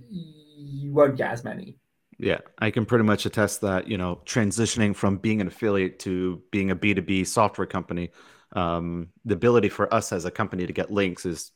you 0.09 0.93
won't 0.93 1.17
get 1.17 1.31
as 1.31 1.43
many. 1.43 1.77
Yeah, 2.17 2.37
I 2.59 2.69
can 2.69 2.85
pretty 2.85 3.03
much 3.03 3.25
attest 3.25 3.61
that, 3.61 3.87
you 3.87 3.97
know, 3.97 4.21
transitioning 4.25 4.95
from 4.95 5.17
being 5.17 5.41
an 5.41 5.47
affiliate 5.47 5.97
to 5.99 6.43
being 6.51 6.69
a 6.69 6.75
B2B 6.75 7.25
software 7.25 7.65
company, 7.65 8.11
um, 8.53 9.07
the 9.25 9.33
ability 9.33 9.69
for 9.69 9.91
us 9.91 10.11
as 10.11 10.25
a 10.25 10.31
company 10.31 10.67
to 10.67 10.73
get 10.73 10.91
links 10.91 11.25
is 11.25 11.51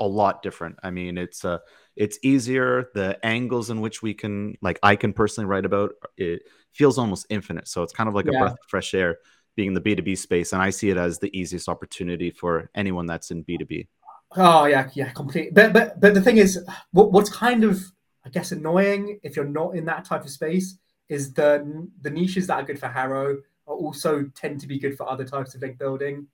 a 0.00 0.06
lot 0.06 0.42
different. 0.42 0.78
I 0.82 0.90
mean, 0.90 1.18
it's 1.18 1.44
uh, 1.44 1.58
it's 1.94 2.18
easier. 2.22 2.88
The 2.94 3.18
angles 3.22 3.68
in 3.68 3.82
which 3.82 4.00
we 4.00 4.14
can, 4.14 4.56
like, 4.62 4.78
I 4.82 4.96
can 4.96 5.12
personally 5.12 5.46
write 5.46 5.66
about, 5.66 5.92
it 6.16 6.42
feels 6.72 6.96
almost 6.96 7.26
infinite. 7.28 7.68
So 7.68 7.82
it's 7.82 7.92
kind 7.92 8.08
of 8.08 8.14
like 8.14 8.26
yeah. 8.26 8.38
a 8.38 8.40
breath 8.40 8.52
of 8.52 8.68
fresh 8.68 8.94
air 8.94 9.18
being 9.58 9.74
in 9.74 9.74
the 9.74 9.80
B2B 9.80 10.16
space. 10.16 10.52
And 10.52 10.62
I 10.62 10.70
see 10.70 10.88
it 10.88 10.96
as 10.96 11.18
the 11.18 11.36
easiest 11.36 11.68
opportunity 11.68 12.30
for 12.30 12.70
anyone 12.76 13.06
that's 13.06 13.32
in 13.32 13.42
B2B. 13.42 13.88
Oh 14.36 14.66
yeah, 14.66 14.88
yeah, 14.94 15.10
completely. 15.10 15.50
But 15.50 15.72
but 15.72 16.00
but 16.00 16.14
the 16.14 16.22
thing 16.22 16.36
is, 16.36 16.64
what, 16.92 17.10
what's 17.10 17.28
kind 17.28 17.64
of 17.64 17.82
I 18.24 18.28
guess 18.28 18.52
annoying 18.52 19.18
if 19.24 19.34
you're 19.34 19.56
not 19.60 19.74
in 19.74 19.84
that 19.86 20.04
type 20.04 20.22
of 20.22 20.30
space 20.30 20.78
is 21.08 21.32
the 21.32 21.88
the 22.02 22.10
niches 22.10 22.46
that 22.46 22.54
are 22.54 22.62
good 22.62 22.78
for 22.78 22.86
HARO 22.86 23.38
are 23.66 23.74
also 23.74 24.30
tend 24.36 24.60
to 24.60 24.68
be 24.68 24.78
good 24.78 24.96
for 24.96 25.10
other 25.10 25.24
types 25.24 25.56
of 25.56 25.62
link 25.62 25.76
building. 25.76 26.28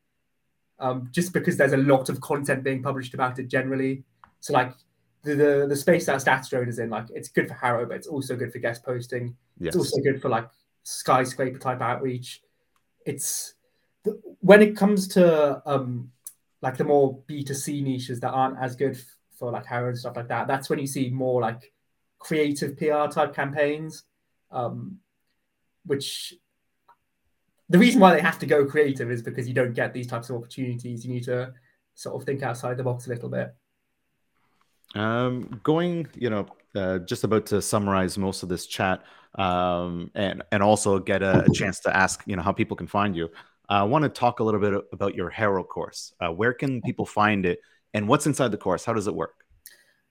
Um, 0.79 1.09
just 1.11 1.33
because 1.33 1.57
there's 1.57 1.73
a 1.73 1.79
lot 1.79 2.11
of 2.11 2.21
content 2.21 2.63
being 2.63 2.83
published 2.83 3.15
about 3.15 3.39
it 3.39 3.49
generally. 3.49 4.05
So 4.41 4.53
like 4.53 4.75
the 5.23 5.35
the, 5.35 5.67
the 5.67 5.77
space 5.77 6.05
that 6.07 6.21
StatsDrone 6.21 6.69
is 6.69 6.79
in, 6.79 6.91
like 6.91 7.07
it's 7.15 7.29
good 7.29 7.49
for 7.49 7.55
HARO, 7.55 7.87
but 7.87 7.97
it's 7.97 8.09
also 8.09 8.37
good 8.37 8.53
for 8.53 8.59
guest 8.59 8.85
posting. 8.85 9.35
Yes. 9.59 9.69
It's 9.69 9.77
also 9.77 10.03
good 10.03 10.21
for 10.21 10.29
like 10.29 10.49
skyscraper 10.83 11.59
type 11.59 11.81
outreach. 11.81 12.43
It's 13.05 13.55
when 14.41 14.63
it 14.63 14.77
comes 14.77 15.09
to 15.09 15.63
um 15.67 16.11
like 16.63 16.77
the 16.77 16.85
more 16.85 17.19
B2C 17.29 17.83
niches 17.83 18.21
that 18.21 18.31
aren't 18.31 18.59
as 18.59 18.75
good 18.75 18.99
for 19.39 19.51
like 19.51 19.67
HARO 19.67 19.89
and 19.89 19.99
stuff 19.99 20.17
like 20.17 20.29
that, 20.29 20.47
that's 20.47 20.71
when 20.71 20.79
you 20.79 20.87
see 20.87 21.11
more 21.11 21.41
like 21.41 21.73
creative 22.19 22.77
PR 22.79 23.07
type 23.11 23.35
campaigns, 23.35 24.05
um, 24.51 24.99
which 25.85 26.35
the 27.69 27.79
reason 27.79 28.01
why 28.01 28.15
they 28.15 28.21
have 28.21 28.39
to 28.39 28.47
go 28.47 28.65
creative 28.65 29.11
is 29.11 29.23
because 29.23 29.47
you 29.47 29.55
don't 29.55 29.75
get 29.75 29.93
these 29.93 30.07
types 30.07 30.31
of 30.31 30.37
opportunities. 30.37 31.05
You 31.05 31.13
need 31.13 31.25
to 31.25 31.53
sort 31.95 32.17
of 32.17 32.25
think 32.25 32.43
outside 32.43 32.77
the 32.77 32.83
box 32.83 33.07
a 33.07 33.11
little 33.11 33.29
bit. 33.29 33.55
Um, 34.95 35.61
going, 35.63 36.07
you 36.15 36.31
know, 36.31 36.47
uh, 36.75 36.99
just 36.99 37.25
about 37.25 37.47
to 37.47 37.63
summarize 37.63 38.19
most 38.19 38.43
of 38.43 38.49
this 38.49 38.67
chat, 38.67 39.03
um, 39.37 40.11
and 40.15 40.43
and 40.53 40.63
also 40.63 40.99
get 40.99 41.23
a, 41.23 41.45
a, 41.45 41.53
chance 41.53 41.81
to 41.81 41.97
ask, 41.97 42.23
you 42.27 42.37
know, 42.37 42.43
how 42.43 42.53
people 42.53 42.77
can 42.77 42.87
find 42.87 43.17
you. 43.17 43.31
I 43.69 43.83
want 43.85 44.03
to 44.03 44.09
talk 44.09 44.41
a 44.41 44.45
little 44.45 44.61
bit 44.61 44.75
about 44.93 45.15
your 45.15 45.31
HARO 45.31 45.65
course. 45.65 46.13
Uh, 46.21 46.29
where 46.29 46.53
can 46.53 46.83
people 46.83 47.07
find 47.07 47.47
it, 47.47 47.61
and 47.95 48.09
what's 48.09 48.27
inside 48.27 48.51
the 48.51 48.59
course? 48.59 48.85
How 48.85 48.93
does 48.93 49.07
it 49.07 49.15
work? 49.15 49.45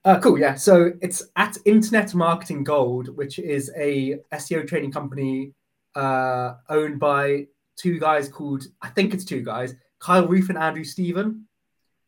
Uh, 0.06 0.20
cool, 0.20 0.38
yeah. 0.38 0.56
So 0.56 0.92
it's 1.02 1.24
at 1.38 1.58
Internet 1.66 2.14
Marketing 2.14 2.64
Gold, 2.64 3.16
which 3.16 3.40
is 3.40 3.72
a 3.78 4.20
SEO 4.34 4.68
training 4.68 4.92
company 4.92 5.54
uh, 5.96 6.56
owned 6.70 7.00
by 7.00 7.48
two 7.78 8.00
guys 8.00 8.28
called, 8.28 8.66
I 8.82 8.90
think 8.90 9.14
it's 9.14 9.24
two 9.24 9.42
guys, 9.42 9.76
Kyle 10.00 10.28
Roof 10.28 10.50
and 10.50 10.58
Andrew 10.58 10.84
Stephen. 10.84 11.48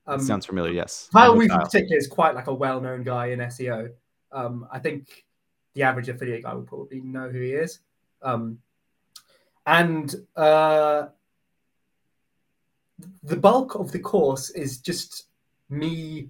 Um, 0.07 0.19
sounds 0.19 0.45
familiar, 0.45 0.73
yes. 0.73 1.09
Kyle 1.13 1.35
Roof 1.35 1.51
in 1.51 1.57
particular 1.57 1.97
is 1.97 2.07
quite 2.07 2.35
like 2.35 2.47
a 2.47 2.53
well-known 2.53 3.03
guy 3.03 3.27
in 3.27 3.39
SEO. 3.39 3.89
Um, 4.31 4.67
I 4.71 4.79
think 4.79 5.25
the 5.73 5.83
average 5.83 6.09
affiliate 6.09 6.43
guy 6.43 6.53
will 6.53 6.63
probably 6.63 7.01
know 7.01 7.29
who 7.29 7.39
he 7.39 7.51
is. 7.51 7.79
Um, 8.21 8.59
and 9.65 10.13
uh, 10.35 11.07
the 13.23 13.35
bulk 13.35 13.75
of 13.75 13.91
the 13.91 13.99
course 13.99 14.49
is 14.51 14.77
just 14.77 15.27
me 15.69 16.29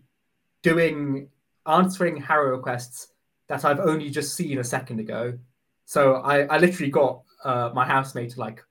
doing 0.61 1.29
answering 1.67 2.17
Haro 2.17 2.51
requests 2.51 3.09
that 3.47 3.65
I've 3.65 3.79
only 3.79 4.09
just 4.09 4.35
seen 4.35 4.57
a 4.59 4.63
second 4.63 4.99
ago. 4.99 5.37
So 5.85 6.15
I, 6.15 6.41
I 6.43 6.57
literally 6.57 6.91
got 6.91 7.21
uh, 7.43 7.71
my 7.73 7.85
housemate 7.85 8.31
to 8.31 8.39
like 8.39 8.63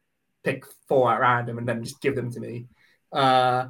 pick 0.42 0.64
four 0.88 1.12
at 1.12 1.20
random 1.20 1.58
and 1.58 1.68
then 1.68 1.82
just 1.84 2.00
give 2.00 2.16
them 2.16 2.30
to 2.32 2.40
me. 2.40 2.66
Uh, 3.12 3.68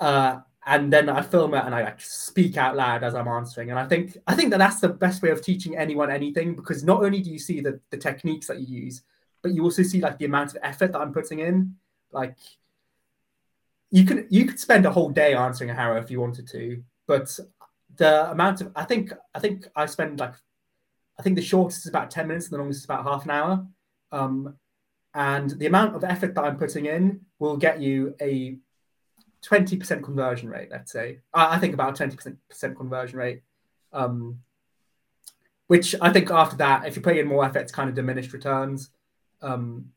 uh, 0.00 0.40
and 0.68 0.92
then 0.92 1.08
I 1.08 1.22
film 1.22 1.54
it 1.54 1.64
and 1.64 1.74
I 1.74 1.82
like 1.82 2.00
speak 2.00 2.58
out 2.58 2.76
loud 2.76 3.02
as 3.02 3.14
I'm 3.14 3.26
answering. 3.26 3.70
And 3.70 3.78
I 3.78 3.86
think 3.86 4.18
I 4.26 4.34
think 4.34 4.50
that 4.50 4.58
that's 4.58 4.80
the 4.80 4.90
best 4.90 5.22
way 5.22 5.30
of 5.30 5.40
teaching 5.40 5.78
anyone 5.78 6.10
anything 6.10 6.54
because 6.54 6.84
not 6.84 7.02
only 7.02 7.22
do 7.22 7.30
you 7.30 7.38
see 7.38 7.60
the, 7.60 7.80
the 7.90 7.96
techniques 7.96 8.48
that 8.48 8.60
you 8.60 8.82
use, 8.82 9.02
but 9.42 9.52
you 9.52 9.62
also 9.62 9.82
see 9.82 10.02
like 10.02 10.18
the 10.18 10.26
amount 10.26 10.50
of 10.50 10.58
effort 10.62 10.92
that 10.92 11.00
I'm 11.00 11.14
putting 11.14 11.38
in. 11.38 11.74
Like 12.12 12.36
you 13.90 14.04
can 14.04 14.26
you 14.28 14.44
could 14.44 14.60
spend 14.60 14.84
a 14.84 14.90
whole 14.90 15.08
day 15.08 15.32
answering 15.32 15.70
a 15.70 15.74
HARO 15.74 16.02
if 16.02 16.10
you 16.10 16.20
wanted 16.20 16.46
to, 16.48 16.82
but 17.06 17.38
the 17.96 18.30
amount 18.30 18.60
of 18.60 18.70
I 18.76 18.84
think 18.84 19.14
I 19.34 19.40
think 19.40 19.66
I 19.74 19.86
spend 19.86 20.20
like 20.20 20.34
I 21.18 21.22
think 21.22 21.36
the 21.36 21.42
shortest 21.42 21.86
is 21.86 21.88
about 21.88 22.10
10 22.10 22.28
minutes 22.28 22.46
and 22.46 22.52
the 22.52 22.58
longest 22.58 22.80
is 22.80 22.84
about 22.84 23.04
half 23.04 23.24
an 23.24 23.30
hour. 23.30 23.66
Um, 24.12 24.54
and 25.14 25.50
the 25.50 25.66
amount 25.66 25.96
of 25.96 26.04
effort 26.04 26.34
that 26.34 26.44
I'm 26.44 26.58
putting 26.58 26.84
in 26.84 27.22
will 27.38 27.56
get 27.56 27.80
you 27.80 28.14
a 28.20 28.58
20% 29.46 30.02
conversion 30.02 30.48
rate, 30.48 30.68
let's 30.70 30.92
say. 30.92 31.20
I, 31.32 31.56
I 31.56 31.58
think 31.58 31.74
about 31.74 31.96
20% 31.96 32.76
conversion 32.76 33.18
rate. 33.18 33.42
Um, 33.92 34.40
which 35.68 35.94
I 36.00 36.10
think 36.10 36.30
after 36.30 36.56
that, 36.56 36.86
if 36.86 36.96
you 36.96 37.02
put 37.02 37.16
in 37.16 37.28
more 37.28 37.44
effort, 37.44 37.60
it's 37.60 37.72
kind 37.72 37.88
of 37.88 37.94
diminished 37.94 38.32
returns. 38.32 38.90
Um, 39.42 39.90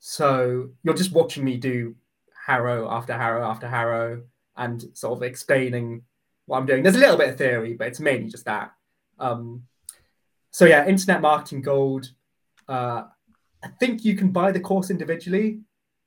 so 0.00 0.70
you're 0.82 0.94
just 0.94 1.12
watching 1.12 1.44
me 1.44 1.58
do 1.58 1.94
HARO 2.46 2.90
after 2.90 3.12
HARO 3.12 3.44
after 3.44 3.68
HARO 3.68 4.22
and 4.56 4.84
sort 4.94 5.16
of 5.18 5.22
explaining 5.22 6.02
what 6.46 6.58
I'm 6.58 6.66
doing. 6.66 6.82
There's 6.82 6.96
a 6.96 7.00
little 7.00 7.18
bit 7.18 7.28
of 7.28 7.36
theory, 7.36 7.74
but 7.74 7.88
it's 7.88 8.00
mainly 8.00 8.28
just 8.28 8.46
that. 8.46 8.72
Um, 9.18 9.64
so 10.50 10.64
yeah, 10.64 10.86
Internet 10.86 11.20
Marketing 11.20 11.60
Gold. 11.60 12.10
Uh, 12.66 13.04
I 13.62 13.68
think 13.78 14.04
you 14.04 14.16
can 14.16 14.30
buy 14.30 14.50
the 14.50 14.60
course 14.60 14.90
individually, 14.90 15.60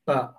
but 0.06 0.36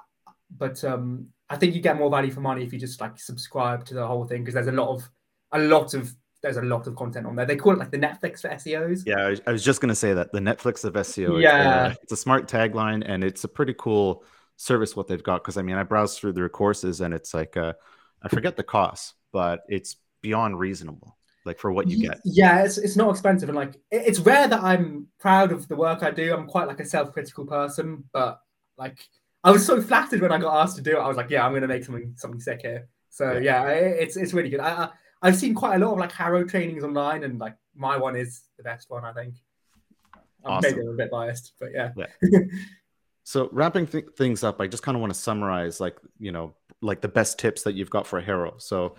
but 0.50 0.82
um, 0.84 1.28
I 1.52 1.56
think 1.56 1.74
you 1.74 1.82
get 1.82 1.98
more 1.98 2.10
value 2.10 2.30
for 2.30 2.40
money 2.40 2.64
if 2.64 2.72
you 2.72 2.78
just 2.78 2.98
like 2.98 3.20
subscribe 3.20 3.84
to 3.84 3.94
the 3.94 4.06
whole 4.06 4.24
thing 4.24 4.42
because 4.42 4.54
there's 4.54 4.68
a 4.68 4.72
lot 4.72 4.88
of 4.88 5.08
a 5.52 5.58
lot 5.58 5.92
of 5.92 6.14
there's 6.42 6.56
a 6.56 6.62
lot 6.62 6.86
of 6.86 6.96
content 6.96 7.26
on 7.26 7.36
there. 7.36 7.44
They 7.44 7.56
call 7.56 7.74
it 7.74 7.78
like 7.78 7.90
the 7.90 7.98
Netflix 7.98 8.40
for 8.40 8.48
SEOs. 8.48 9.02
Yeah, 9.04 9.34
I 9.46 9.52
was, 9.52 9.62
just 9.62 9.82
gonna 9.82 9.94
say 9.94 10.14
that 10.14 10.32
the 10.32 10.40
Netflix 10.40 10.82
of 10.84 10.94
SEO. 10.94 11.40
Yeah, 11.40 11.88
it's, 11.88 12.02
it's 12.04 12.12
a 12.12 12.16
smart 12.16 12.48
tagline 12.48 13.02
and 13.06 13.22
it's 13.22 13.44
a 13.44 13.48
pretty 13.48 13.74
cool 13.78 14.24
service 14.56 14.96
what 14.96 15.08
they've 15.08 15.22
got 15.22 15.42
because 15.42 15.58
I 15.58 15.62
mean 15.62 15.76
I 15.76 15.82
browsed 15.82 16.18
through 16.18 16.32
their 16.32 16.48
courses 16.48 17.02
and 17.02 17.12
it's 17.12 17.34
like 17.34 17.58
uh, 17.58 17.74
I 18.22 18.28
forget 18.28 18.56
the 18.56 18.62
cost, 18.62 19.12
but 19.30 19.60
it's 19.68 19.96
beyond 20.22 20.58
reasonable 20.58 21.18
like 21.44 21.58
for 21.58 21.72
what 21.72 21.88
you 21.88 22.08
get 22.08 22.20
yeah 22.24 22.62
it's, 22.62 22.78
it's 22.78 22.94
not 22.94 23.10
expensive 23.10 23.48
and 23.48 23.56
like 23.56 23.74
it's 23.90 24.20
rare 24.20 24.46
that 24.46 24.62
i'm 24.62 25.08
proud 25.18 25.50
of 25.50 25.66
the 25.66 25.74
work 25.74 26.02
i 26.04 26.10
do 26.10 26.32
i'm 26.32 26.46
quite 26.46 26.68
like 26.68 26.78
a 26.78 26.84
self-critical 26.84 27.44
person 27.44 28.04
but 28.12 28.40
like 28.78 29.08
i 29.44 29.50
was 29.50 29.64
so 29.64 29.80
flattered 29.80 30.20
when 30.20 30.32
i 30.32 30.38
got 30.38 30.62
asked 30.62 30.76
to 30.76 30.82
do 30.82 30.96
it. 30.96 31.00
I 31.00 31.08
was 31.08 31.16
like 31.16 31.30
yeah 31.30 31.44
i'm 31.44 31.52
gonna 31.52 31.68
make 31.68 31.84
something 31.84 32.14
something 32.16 32.40
sick 32.40 32.60
here. 32.62 32.88
So 33.10 33.36
yeah, 33.36 33.68
it's 33.68 34.16
it's 34.16 34.32
really 34.32 34.48
good. 34.48 34.60
I, 34.60 34.88
I 35.20 35.26
have 35.26 35.36
seen 35.36 35.54
quite 35.54 35.76
a 35.76 35.78
lot 35.84 35.92
of 35.92 35.98
like 35.98 36.12
Haro 36.12 36.44
trainings 36.44 36.82
online 36.82 37.24
and 37.24 37.38
like 37.38 37.54
my 37.76 37.96
one 37.96 38.16
is 38.16 38.42
the 38.56 38.62
best 38.62 38.88
one 38.88 39.04
i 39.04 39.12
think. 39.12 39.34
Awesome. 40.44 40.70
maybe 40.72 40.80
i'm 40.84 40.94
a 40.94 40.96
bit 40.96 41.10
biased 41.10 41.52
but 41.60 41.68
yeah, 41.72 41.90
yeah. 41.96 42.06
so 43.22 43.48
wrapping 43.52 43.86
th- 43.86 44.06
things 44.18 44.42
up 44.42 44.60
i 44.60 44.66
just 44.66 44.82
kind 44.82 44.96
of 44.96 45.00
want 45.00 45.12
to 45.12 45.18
summarize 45.18 45.78
like 45.78 45.96
you 46.18 46.32
know 46.32 46.56
like 46.80 47.00
the 47.00 47.06
best 47.06 47.38
tips 47.38 47.62
that 47.62 47.74
you've 47.74 47.90
got 47.90 48.08
for 48.08 48.18
a 48.18 48.22
Haro 48.24 48.54
so 48.58 48.96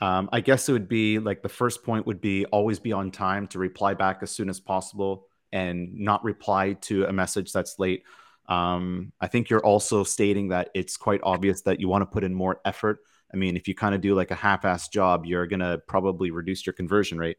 um, 0.00 0.28
I 0.32 0.40
guess 0.40 0.68
it 0.68 0.72
would 0.72 0.88
be 0.88 1.18
like 1.18 1.42
the 1.42 1.48
first 1.48 1.82
point 1.82 2.06
would 2.06 2.20
be 2.20 2.44
always 2.46 2.78
be 2.78 2.92
on 2.92 3.10
time 3.10 3.46
to 3.48 3.58
reply 3.58 3.94
back 3.94 4.18
as 4.22 4.30
soon 4.30 4.48
as 4.48 4.60
possible 4.60 5.28
and 5.52 5.94
not 5.94 6.22
reply 6.24 6.74
to 6.82 7.04
a 7.04 7.12
message 7.12 7.52
that's 7.52 7.78
late. 7.78 8.02
Um, 8.46 9.12
I 9.20 9.26
think 9.26 9.48
you're 9.48 9.64
also 9.64 10.04
stating 10.04 10.48
that 10.48 10.70
it's 10.74 10.96
quite 10.96 11.20
obvious 11.22 11.62
that 11.62 11.80
you 11.80 11.88
want 11.88 12.02
to 12.02 12.06
put 12.06 12.24
in 12.24 12.34
more 12.34 12.60
effort. 12.64 13.00
I 13.32 13.36
mean, 13.36 13.56
if 13.56 13.66
you 13.66 13.74
kind 13.74 13.94
of 13.94 14.00
do 14.00 14.14
like 14.14 14.30
a 14.30 14.36
half-ass 14.36 14.88
job, 14.88 15.24
you're 15.26 15.46
gonna 15.46 15.78
probably 15.88 16.30
reduce 16.30 16.66
your 16.66 16.72
conversion 16.72 17.18
rate. 17.18 17.38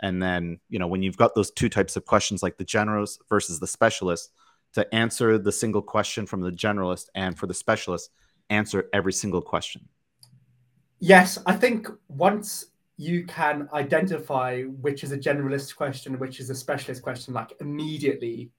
And 0.00 0.22
then, 0.22 0.60
you 0.68 0.78
know, 0.78 0.86
when 0.86 1.02
you've 1.02 1.16
got 1.16 1.34
those 1.34 1.50
two 1.50 1.68
types 1.68 1.96
of 1.96 2.04
questions, 2.06 2.42
like 2.42 2.56
the 2.56 2.64
generalist 2.64 3.18
versus 3.28 3.60
the 3.60 3.66
specialist, 3.66 4.30
to 4.74 4.92
answer 4.94 5.38
the 5.38 5.52
single 5.52 5.82
question 5.82 6.26
from 6.26 6.40
the 6.40 6.50
generalist 6.50 7.06
and 7.14 7.38
for 7.38 7.46
the 7.46 7.54
specialist, 7.54 8.10
answer 8.50 8.88
every 8.92 9.12
single 9.12 9.40
question. 9.40 9.88
Yes, 10.98 11.38
I 11.46 11.54
think 11.54 11.88
once 12.08 12.66
you 12.96 13.24
can 13.26 13.68
identify 13.72 14.62
which 14.62 15.04
is 15.04 15.12
a 15.12 15.18
generalist 15.18 15.76
question, 15.76 16.18
which 16.18 16.40
is 16.40 16.50
a 16.50 16.54
specialist 16.54 17.02
question, 17.02 17.34
like 17.34 17.52
immediately, 17.60 18.50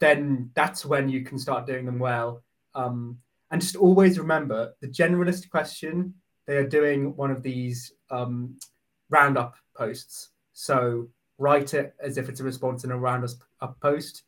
then 0.00 0.50
that's 0.54 0.84
when 0.84 1.08
you 1.08 1.22
can 1.22 1.38
start 1.38 1.66
doing 1.66 1.86
them 1.86 1.98
well. 1.98 2.42
Um, 2.74 3.18
and 3.50 3.60
just 3.60 3.76
always 3.76 4.18
remember 4.18 4.74
the 4.80 4.88
generalist 4.88 5.50
question, 5.50 6.14
they 6.46 6.56
are 6.56 6.66
doing 6.66 7.14
one 7.16 7.30
of 7.30 7.42
these 7.42 7.92
um, 8.10 8.58
roundup 9.10 9.54
posts. 9.76 10.30
So 10.52 11.08
write 11.38 11.74
it 11.74 11.94
as 12.00 12.16
if 12.16 12.28
it's 12.28 12.40
a 12.40 12.44
response 12.44 12.84
in 12.84 12.90
a 12.90 12.98
roundup 12.98 13.30
post. 13.80 14.22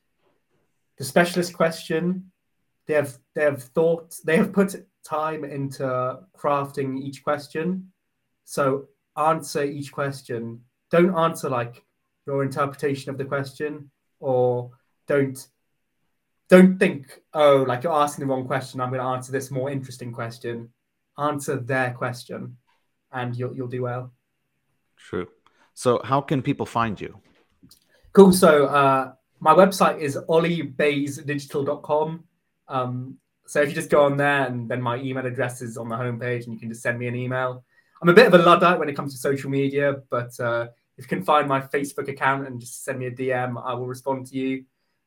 The 0.99 1.05
specialist 1.05 1.55
question, 1.55 2.31
they 2.87 2.95
have 2.95 3.17
they 3.35 3.43
have 3.43 3.63
thought 3.63 4.15
they 4.25 4.37
have 4.37 4.53
put 4.53 4.87
time 5.05 5.45
into 5.45 6.19
crafting 6.37 7.01
each 7.01 7.25
question. 7.25 7.93
So 8.45 8.89
answer 9.17 9.65
each 9.65 9.93
question. 9.93 10.61
Don't 10.91 11.17
answer 11.17 11.49
like 11.49 11.83
your 12.27 12.43
interpretation 12.43 13.11
of 13.11 13.19
the 13.19 13.25
question, 13.25 13.91
or 14.21 14.71
don't 15.07 15.47
don't 16.53 16.79
think, 16.79 17.19
oh, 17.33 17.65
like 17.67 17.83
you're 17.83 17.95
asking 17.95 18.27
the 18.27 18.31
wrong 18.31 18.47
question. 18.47 18.79
I'm 18.83 18.91
going 18.91 19.01
to 19.01 19.07
answer 19.07 19.33
this 19.33 19.51
more 19.51 19.71
interesting 19.71 20.13
question. 20.13 20.69
Answer 21.17 21.57
their 21.57 21.95
question, 21.95 22.59
and 23.11 23.35
you'll 23.35 23.57
you'll 23.57 23.69
do 23.69 23.81
well. 23.83 24.13
True. 24.99 25.29
So, 25.73 26.01
how 26.05 26.21
can 26.21 26.43
people 26.43 26.67
find 26.67 27.01
you? 27.01 27.19
Cool. 28.13 28.33
So, 28.33 28.67
uh, 28.67 29.13
my 29.41 29.55
website 29.55 29.99
is 30.01 30.19
olibaisedigital.com. 30.29 32.25
Um, 32.69 33.17
so 33.47 33.63
if 33.63 33.71
you 33.71 33.75
just 33.75 33.91
go 33.91 34.05
on 34.05 34.17
there 34.19 34.47
and 34.47 34.69
then 34.69 34.81
my 34.81 34.97
email 34.99 35.27
address 35.27 35.63
is 35.63 35.77
on 35.77 35.89
the 35.89 35.97
homepage 35.97 36.45
and 36.45 36.53
you 36.53 36.61
can 36.61 36.69
just 36.69 36.83
send 36.83 36.99
me 36.99 37.09
an 37.09 37.17
email. 37.17 37.65
I'm 38.01 38.09
a 38.09 38.15
bit 38.15 38.27
of 38.27 38.35
a 38.35 38.39
Luddite 38.39 38.79
when 38.79 38.89
it 38.89 38.97
comes 38.97 39.13
to 39.15 39.19
social 39.19 39.51
media, 39.51 39.97
but 40.11 40.39
uh, 40.39 40.69
if 40.97 41.05
you 41.05 41.09
can 41.09 41.25
find 41.25 41.49
my 41.49 41.61
Facebook 41.61 42.09
account 42.09 42.47
and 42.47 42.61
just 42.61 42.85
send 42.85 42.99
me 42.99 43.07
a 43.07 43.11
DM, 43.11 43.61
I 43.63 43.75
will 43.75 43.87
respond 43.87 44.27
to 44.29 44.37
you. 44.37 44.65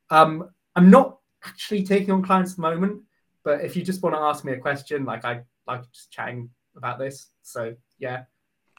Um, 0.09 0.49
I'm 0.75 0.89
not 0.89 1.19
actually 1.45 1.83
taking 1.83 2.11
on 2.11 2.23
clients 2.23 2.51
at 2.51 2.57
the 2.57 2.61
moment, 2.61 3.01
but 3.43 3.61
if 3.61 3.75
you 3.75 3.83
just 3.83 4.01
want 4.01 4.15
to 4.15 4.19
ask 4.19 4.43
me 4.43 4.53
a 4.53 4.57
question, 4.57 5.05
like 5.05 5.25
I 5.25 5.41
like 5.67 5.89
just 5.91 6.11
chatting 6.11 6.49
about 6.75 6.99
this. 6.99 7.29
So 7.43 7.75
yeah. 7.99 8.23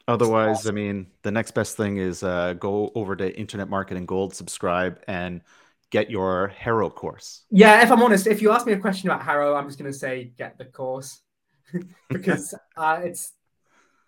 Otherwise, 0.07 0.67
I 0.67 0.71
mean, 0.71 1.07
the 1.23 1.31
next 1.31 1.51
best 1.51 1.75
thing 1.75 1.97
is 1.97 2.23
uh, 2.23 2.53
go 2.53 2.91
over 2.95 3.15
to 3.17 3.37
Internet 3.37 3.69
Marketing 3.69 4.05
Gold, 4.05 4.33
subscribe, 4.33 5.01
and 5.07 5.41
get 5.89 6.09
your 6.09 6.49
Haro 6.59 6.89
course? 6.89 7.43
Yeah, 7.49 7.81
if 7.83 7.91
I'm 7.91 8.01
honest, 8.01 8.27
if 8.27 8.41
you 8.41 8.51
ask 8.51 8.65
me 8.65 8.73
a 8.73 8.79
question 8.79 9.09
about 9.09 9.23
Haro, 9.23 9.55
I'm 9.55 9.67
just 9.67 9.79
going 9.79 9.91
to 9.91 9.97
say 9.97 10.31
get 10.37 10.57
the 10.57 10.65
course 10.65 11.21
because 12.09 12.53
uh, 12.75 13.01
it's 13.03 13.33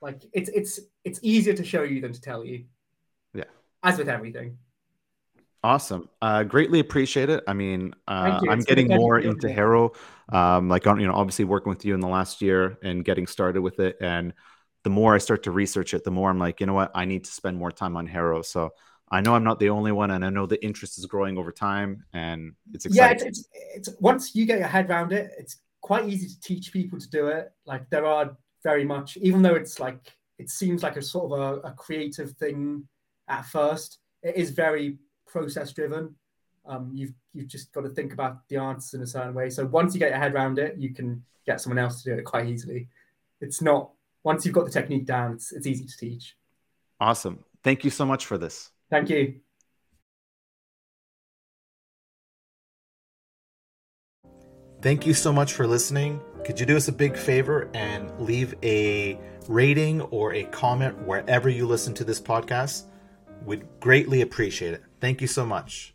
like 0.02 0.22
it's 0.34 0.50
it's 0.50 0.80
it's 1.04 1.20
easier 1.22 1.54
to 1.54 1.64
show 1.64 1.84
you 1.84 2.02
than 2.02 2.14
to 2.14 2.22
tell 2.22 2.46
you. 2.46 2.66
Yeah, 3.34 3.46
as 3.84 3.98
with 3.98 4.10
everything. 4.10 4.58
Awesome. 5.64 6.10
Uh, 6.22 6.44
greatly 6.44 6.80
appreciate 6.80 7.30
it. 7.30 7.44
I 7.48 7.54
mean, 7.54 7.94
uh, 8.08 8.40
I'm 8.50 8.62
getting 8.62 8.88
more 8.88 9.20
into 9.20 9.52
Haro. 9.52 9.92
Um, 10.32 10.70
like, 10.70 10.86
you 10.86 11.06
know, 11.06 11.14
obviously 11.14 11.46
working 11.46 11.70
with 11.70 11.84
you 11.84 11.94
in 11.94 12.00
the 12.00 12.08
last 12.08 12.42
year 12.42 12.78
and 12.82 13.04
getting 13.04 13.28
started 13.28 13.62
with 13.62 13.80
it. 13.80 13.98
And 14.00 14.34
the 14.84 14.90
more 14.90 15.14
I 15.14 15.18
start 15.18 15.44
to 15.44 15.52
research 15.52 15.94
it, 15.94 16.04
the 16.04 16.12
more 16.12 16.30
I'm 16.30 16.40
like, 16.40 16.62
you 16.62 16.66
know 16.66 16.74
what, 16.74 16.92
I 16.96 17.06
need 17.06 17.26
to 17.26 17.32
spend 17.32 17.58
more 17.58 17.72
time 17.72 17.98
on 17.98 18.08
Haro. 18.08 18.42
So 18.42 18.72
I 19.12 19.22
know 19.22 19.36
I'm 19.36 19.44
not 19.44 19.60
the 19.60 19.70
only 19.70 19.92
one, 19.92 20.12
and 20.12 20.24
I 20.24 20.30
know 20.30 20.46
the 20.46 20.64
interest 20.64 20.98
is 21.00 21.06
growing 21.08 21.38
over 21.38 21.52
time, 21.52 22.06
and 22.14 22.54
it's 22.74 22.86
exciting. 22.86 23.20
Yeah, 23.20 23.28
it's, 23.28 23.40
it's, 23.40 23.50
it's 23.90 24.00
once 24.00 24.36
you 24.36 24.46
get 24.46 24.60
your 24.60 24.68
head 24.68 24.90
around 24.90 25.14
it, 25.14 25.32
it's 25.38 25.58
quite 25.82 26.08
easy 26.08 26.28
to 26.28 26.40
teach 26.42 26.72
people 26.72 27.00
to 27.00 27.10
do 27.10 27.28
it. 27.28 27.52
Like 27.66 27.90
there 27.90 28.06
are 28.06 28.38
very 28.64 28.86
much, 28.86 29.18
even 29.18 29.42
though 29.42 29.56
it's 29.56 29.80
like 29.80 30.16
it 30.38 30.50
seems 30.50 30.84
like 30.84 30.96
a 30.96 31.02
sort 31.02 31.32
of 31.32 31.40
a, 31.40 31.68
a 31.70 31.72
creative 31.74 32.32
thing 32.34 32.88
at 33.28 33.46
first, 33.46 33.98
it 34.22 34.36
is 34.36 34.52
very 34.52 35.00
process 35.30 35.72
driven. 35.72 36.16
Um, 36.66 36.92
you've 36.94 37.14
you've 37.34 37.48
just 37.48 37.72
got 37.72 37.82
to 37.82 37.90
think 37.90 38.14
about 38.14 38.48
the 38.50 38.58
answers 38.58 38.94
in 38.94 39.02
a 39.02 39.08
certain 39.08 39.34
way. 39.34 39.50
So 39.50 39.66
once 39.66 39.94
you 39.94 40.00
get 40.00 40.10
your 40.10 40.20
head 40.20 40.34
around 40.34 40.60
it, 40.60 40.78
you 40.78 40.94
can 40.94 41.24
get 41.46 41.62
someone 41.62 41.80
else 41.80 42.04
to 42.04 42.12
do 42.12 42.20
it 42.20 42.26
quite 42.26 42.48
easily. 42.48 42.88
It's 43.42 43.62
not 43.62 43.92
once 44.24 44.46
you've 44.46 44.56
got 44.56 44.66
the 44.66 44.72
technique 44.72 45.06
down, 45.06 45.34
it's 45.34 45.52
it's 45.52 45.68
easy 45.68 45.86
to 45.86 45.98
teach. 45.98 46.36
Awesome. 47.00 47.44
Thank 47.64 47.84
you 47.84 47.90
so 47.90 48.06
much 48.06 48.26
for 48.26 48.38
this. 48.38 48.72
Thank 48.90 49.10
you. 49.10 49.36
Thank 54.82 55.06
you 55.06 55.14
so 55.14 55.34
much 55.34 55.54
for 55.54 55.68
listening. 55.68 56.22
Could 56.46 56.60
you 56.60 56.66
do 56.66 56.78
us 56.78 56.88
a 56.88 56.94
big 56.94 57.18
favor 57.18 57.70
and 57.74 58.18
leave 58.18 58.56
a 58.64 59.20
rating 59.50 60.02
or 60.04 60.34
a 60.34 60.44
comment 60.46 60.98
wherever 61.06 61.50
you 61.50 61.68
listen 61.68 61.94
to 61.96 62.06
this 62.06 62.20
podcast? 62.20 62.84
We'd 63.46 63.68
greatly 63.82 64.22
appreciate 64.22 64.74
it. 64.76 64.84
Thank 65.00 65.22
you 65.22 65.28
so 65.28 65.46
much. 65.46 65.94